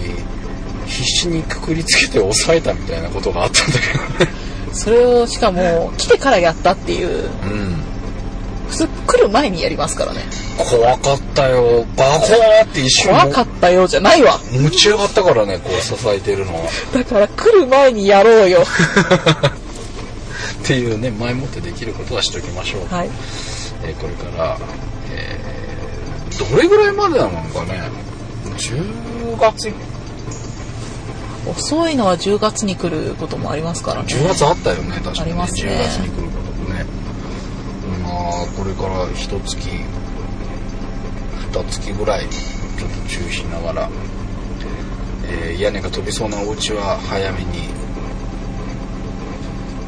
[0.87, 3.73] 必死にくくりつけて抑えたみたいなことがあったんだ
[4.17, 4.31] けどね。
[4.73, 7.29] それをしかも来てからやったっていう。
[7.43, 7.83] うん。
[8.69, 10.21] 普通来る前にやりますからね。
[10.57, 11.85] 怖かったよ。
[11.95, 14.39] バコーって一瞬怖かったよじゃないわ。
[14.51, 16.69] 持ち上がったからねこう支えてるのは。
[16.93, 18.63] だから来る前にやろうよ。
[20.63, 23.09] っていうね前もってできることはしときましょう、はい。
[23.83, 24.57] えーこれから、
[25.11, 25.57] えー
[26.37, 27.81] どれぐらいまでなのかね。
[28.57, 29.71] 10月
[31.51, 34.07] 遅いのは10月に来ることもありますからね。
[34.09, 35.71] 10月あったよね確かに、ありますね。
[35.71, 36.85] 10月に来ることもね
[38.03, 39.57] まあこれから一月
[41.51, 43.89] 二月ぐらいちょっと注意しながら。
[45.29, 47.67] えー屋根が飛びそうなお家は早めに。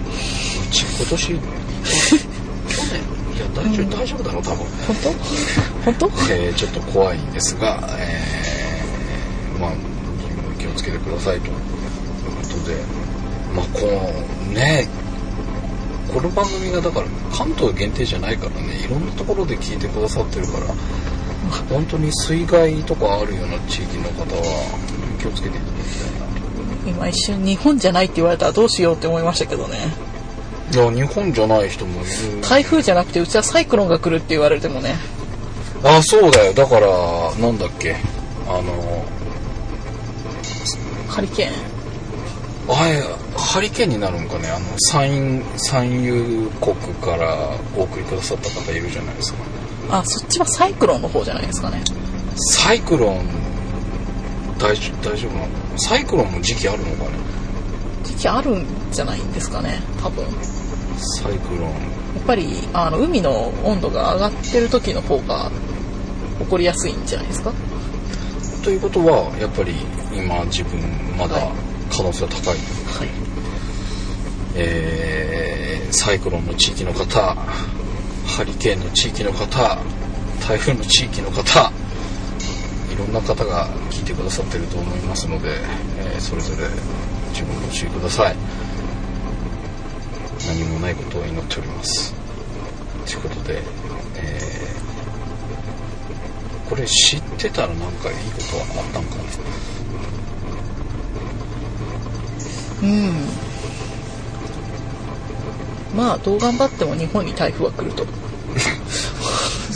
[0.09, 2.99] うち今年 去年？
[3.35, 4.57] いや大丈夫大丈夫だろう多分、
[4.87, 5.11] 本当？
[5.85, 6.33] 本当？
[6.33, 9.71] えーちょっと怖いんですが、えーまあ
[10.79, 11.59] つけてくださいというこ
[12.47, 12.75] とで
[13.53, 14.87] まあこのね
[16.13, 20.67] この番組がだから関東限定じゃないからねいろんなところで聞いてくださってるから
[21.69, 24.79] 本当に水害とかあるような地域の方は
[25.19, 26.89] 気をつけていただきたいなと。
[26.89, 29.77] 今一瞬日本じゃないって言われたらどうしようって思いましたけどね。
[30.71, 32.41] いや日本じゃない人もいる。
[32.41, 34.95] 台風じゃなくてうちはサイクロンが来るって言われてもね。
[35.83, 36.53] あそうだよ。
[36.53, 36.87] だから
[37.39, 37.95] なんだっけ。
[38.47, 39.05] あの
[41.19, 41.51] ハリケーン。
[42.71, 43.03] あれ
[43.37, 44.49] ハリケーンになるんかね。
[44.49, 49.39] あの産産油国からお送りくださった方いるじゃないですか。
[49.91, 51.83] あそっちはサイクロンの方じゃないですかね。
[52.37, 53.27] サイクロン
[54.57, 55.47] 大丈大丈夫なの？
[55.77, 57.17] サイクロンも時期あるのかね？
[58.05, 59.81] 時期あるんじゃないんですかね。
[60.01, 60.23] 多分。
[60.23, 60.29] や
[61.21, 61.69] サイクロン。
[62.21, 65.51] っぱりあの海の温度が上がってる時の方が
[66.39, 67.51] 起こりやすいんじゃないですか？
[68.63, 69.73] ということはやっぱり
[70.13, 70.79] 今自分
[71.17, 71.49] まだはい。
[71.89, 73.07] 可能性は高い、はい。
[74.55, 77.35] えーサイクロンの地域の方
[78.27, 79.79] ハリケーンの地域の方
[80.47, 81.71] 台風の地域の方
[82.93, 85.49] いろんな方が聞いてくださってると思いますので、
[85.97, 86.69] えーそれぞれ
[87.31, 88.35] 自分ご注意ください。
[90.47, 92.13] 何もないことを祈っております。
[93.05, 93.61] ということで、
[94.15, 94.88] えー
[96.69, 99.23] これ知ってたらなんかいいことはあったんかな
[102.81, 103.13] うん
[105.95, 108.05] まあどう頑張っても日本に台風は来ると。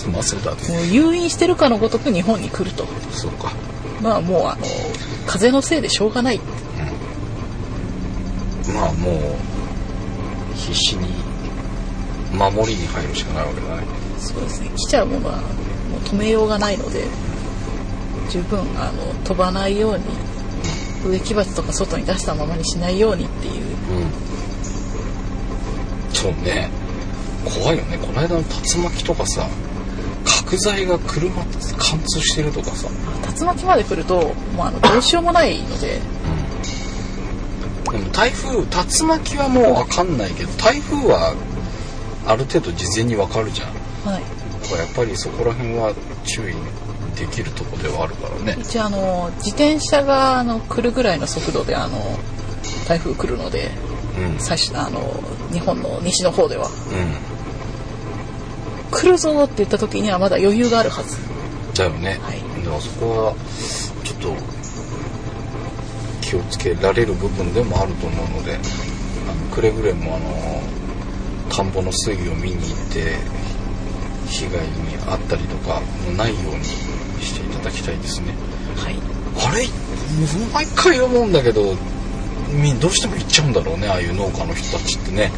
[0.08, 0.58] もまあそうだね。
[0.84, 2.86] う誘引してるかのごとく日本に来ると。
[3.12, 3.52] そうか。
[4.02, 4.66] まあもうあの
[5.26, 6.39] 風のせいでしょうがない。
[8.74, 11.10] まあもう必死に
[12.34, 13.84] 守りに入るしかないわけだね。
[14.20, 14.72] そうですね。
[14.76, 15.39] 来ちゃうものは
[15.94, 17.06] もう止めようがないので
[18.30, 20.04] 十分あの飛ばないように
[21.06, 23.54] 植木鉢とか外に出したままにしないようにっていう。
[23.54, 24.12] うん。
[26.14, 26.70] そうね。
[27.46, 27.98] 怖いよね。
[27.98, 29.48] この間の竜巻とかさ
[30.46, 32.88] 角材が車貫通してるとかさ、
[33.38, 36.00] 竜巻まで来るともうあのどうしようもないので。
[37.91, 41.36] でも台風竜巻はもう分かんないけど台風は
[42.26, 43.68] ある程度事前に分かるじゃん。
[44.10, 45.93] はいだからやっぱりそこら辺は
[46.24, 46.55] 注意
[47.20, 48.57] できるとこではあるからね。
[48.59, 51.97] 一応あの自転車があの来るぐらいの速度であの
[52.88, 53.72] 台風来るので
[54.18, 54.39] うん。
[54.39, 55.01] 最初あの
[55.51, 56.68] 日本の西の方では。
[56.68, 57.34] うん。
[58.91, 61.18] 来るぞって言った時にはまだ余裕があるはず。
[61.76, 62.39] だよね、はい。
[62.64, 63.36] だからそこは
[64.03, 64.36] ちょっと
[66.22, 68.57] 気をつけられる部分でもあると思うので
[69.51, 70.61] くれぐれもあの
[71.49, 73.18] 田んぼの水位を見に行って
[74.28, 78.34] 被害に遭ったりとかのないようにしていただきたいですね。
[78.76, 78.95] はい。
[79.38, 79.67] あれ？
[80.53, 81.76] 毎回思うんだけど
[82.51, 85.24] みどうしても行っちゃうんだろうねああいう農家の人たちってね。
[85.24, 85.32] やっ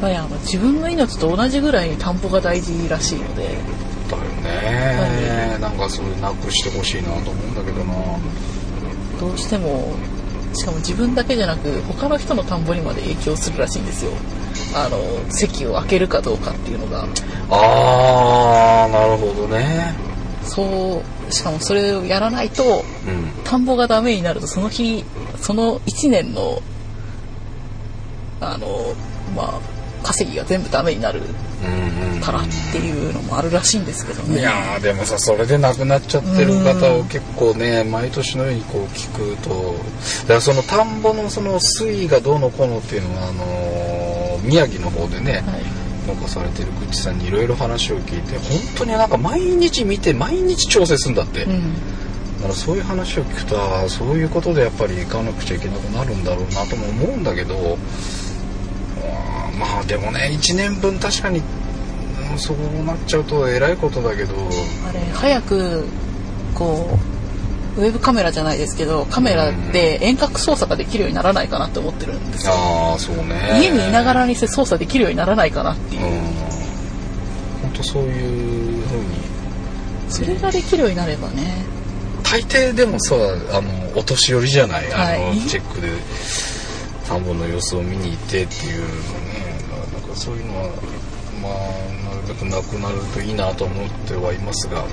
[0.00, 3.58] ぱりあの自分の命と同じぐらいに田んぼが大事らしいので。
[4.10, 7.94] だよね、なんかそれなくしてほしいなと思うんだけどな。
[9.18, 9.94] どうしても
[10.52, 14.12] しかも自分だけじゃなく他の人の田んぼにまで影響するらしいんですよ
[14.74, 14.98] あの
[15.30, 17.06] 席を開けるかどうかっていうのが。
[17.50, 19.94] あーなるほどね。
[20.44, 23.30] そうしかもそれをやらないとうん。
[23.44, 25.04] 田んぼがダメになるとその日
[25.40, 26.60] その1年の
[28.40, 28.94] あの
[29.34, 29.60] まあ
[30.02, 31.22] 稼ぎが全部ダメになる
[32.22, 34.40] からっていうのもあるらしいんですけどね。
[34.40, 39.74] いやーでもさそれで亡くなっちゃってる方を結構ね毎年のようにこう聞くと
[40.22, 43.93] だからその田んぼのその水位がどうのこうのっていうのはあのー
[44.44, 45.42] 宮城の方でね、はい。
[46.06, 51.74] 農家されてる口さんにいろいろ話を聞いて本当になんか毎日見て毎日調整するんだって、うん。
[52.36, 57.78] だからそういう話を聞くとそういうことでやっぱり行かなくちゃいけなくなるんだろうなとも思うんだけど
[59.58, 61.40] まあでもね1年分確かに
[62.30, 64.34] うんそうなっちゃうとえらいことだけど。
[64.86, 65.86] あれ早く
[66.54, 67.13] こう
[67.76, 72.52] ウェブカメラじゃないですけどカメラで遠隔操作ができるようにならないかなって思ってるんですよ。
[72.54, 73.58] ああそうね。
[73.60, 76.02] 家にいながらにして操作できるようにならないかなっていう。
[76.02, 76.20] う、ん。
[77.62, 79.04] 本当そういうふうに。
[80.08, 81.64] それができるようになればね。
[82.22, 83.14] 大抵でもさ
[83.52, 85.40] あのお年寄りじゃないあの、はい。
[85.48, 85.88] チェックで
[87.06, 88.94] 田んぼの様子を見に行ってっていうのね
[89.92, 90.70] なんかそういうのは
[91.42, 94.84] まあなるべくなくなるといいなと思ってはいますが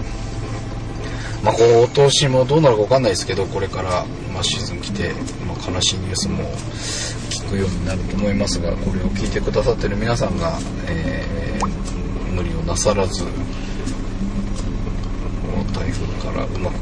[1.44, 5.12] まあ今年もどうなるか分かんないですけどこれから、ま、シーズン来て、
[5.48, 6.44] まあ、悲しいニュースも
[7.30, 11.42] 聞くようになると思いますがこれを聞いてくださってる皆さんが、えー
[12.32, 13.24] 無理をなさらず
[15.74, 16.80] 台風からうまく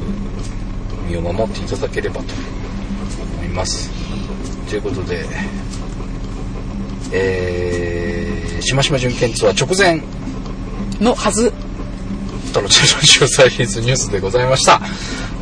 [1.06, 2.34] 身を守っていただければと
[3.34, 3.90] 思います。
[4.68, 5.24] ということで
[7.12, 10.00] えー、しましま準検ツアー直前
[11.00, 11.52] のはず。
[12.52, 14.80] トロチェロジオサイエンスニュースでございました。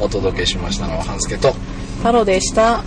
[0.01, 1.55] お届けしましたのは半助と。
[1.99, 2.85] 太郎でした。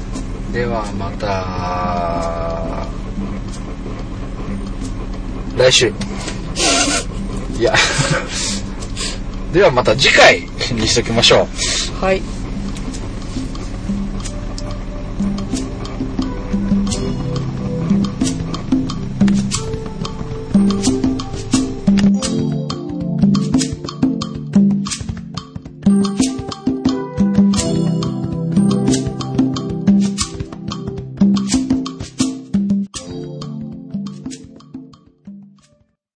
[0.54, 2.88] ではまた
[5.58, 5.94] 来週。
[7.58, 7.74] いや。
[9.52, 11.48] ではまた次回にしときましょ
[12.00, 12.06] う。
[12.06, 12.22] はい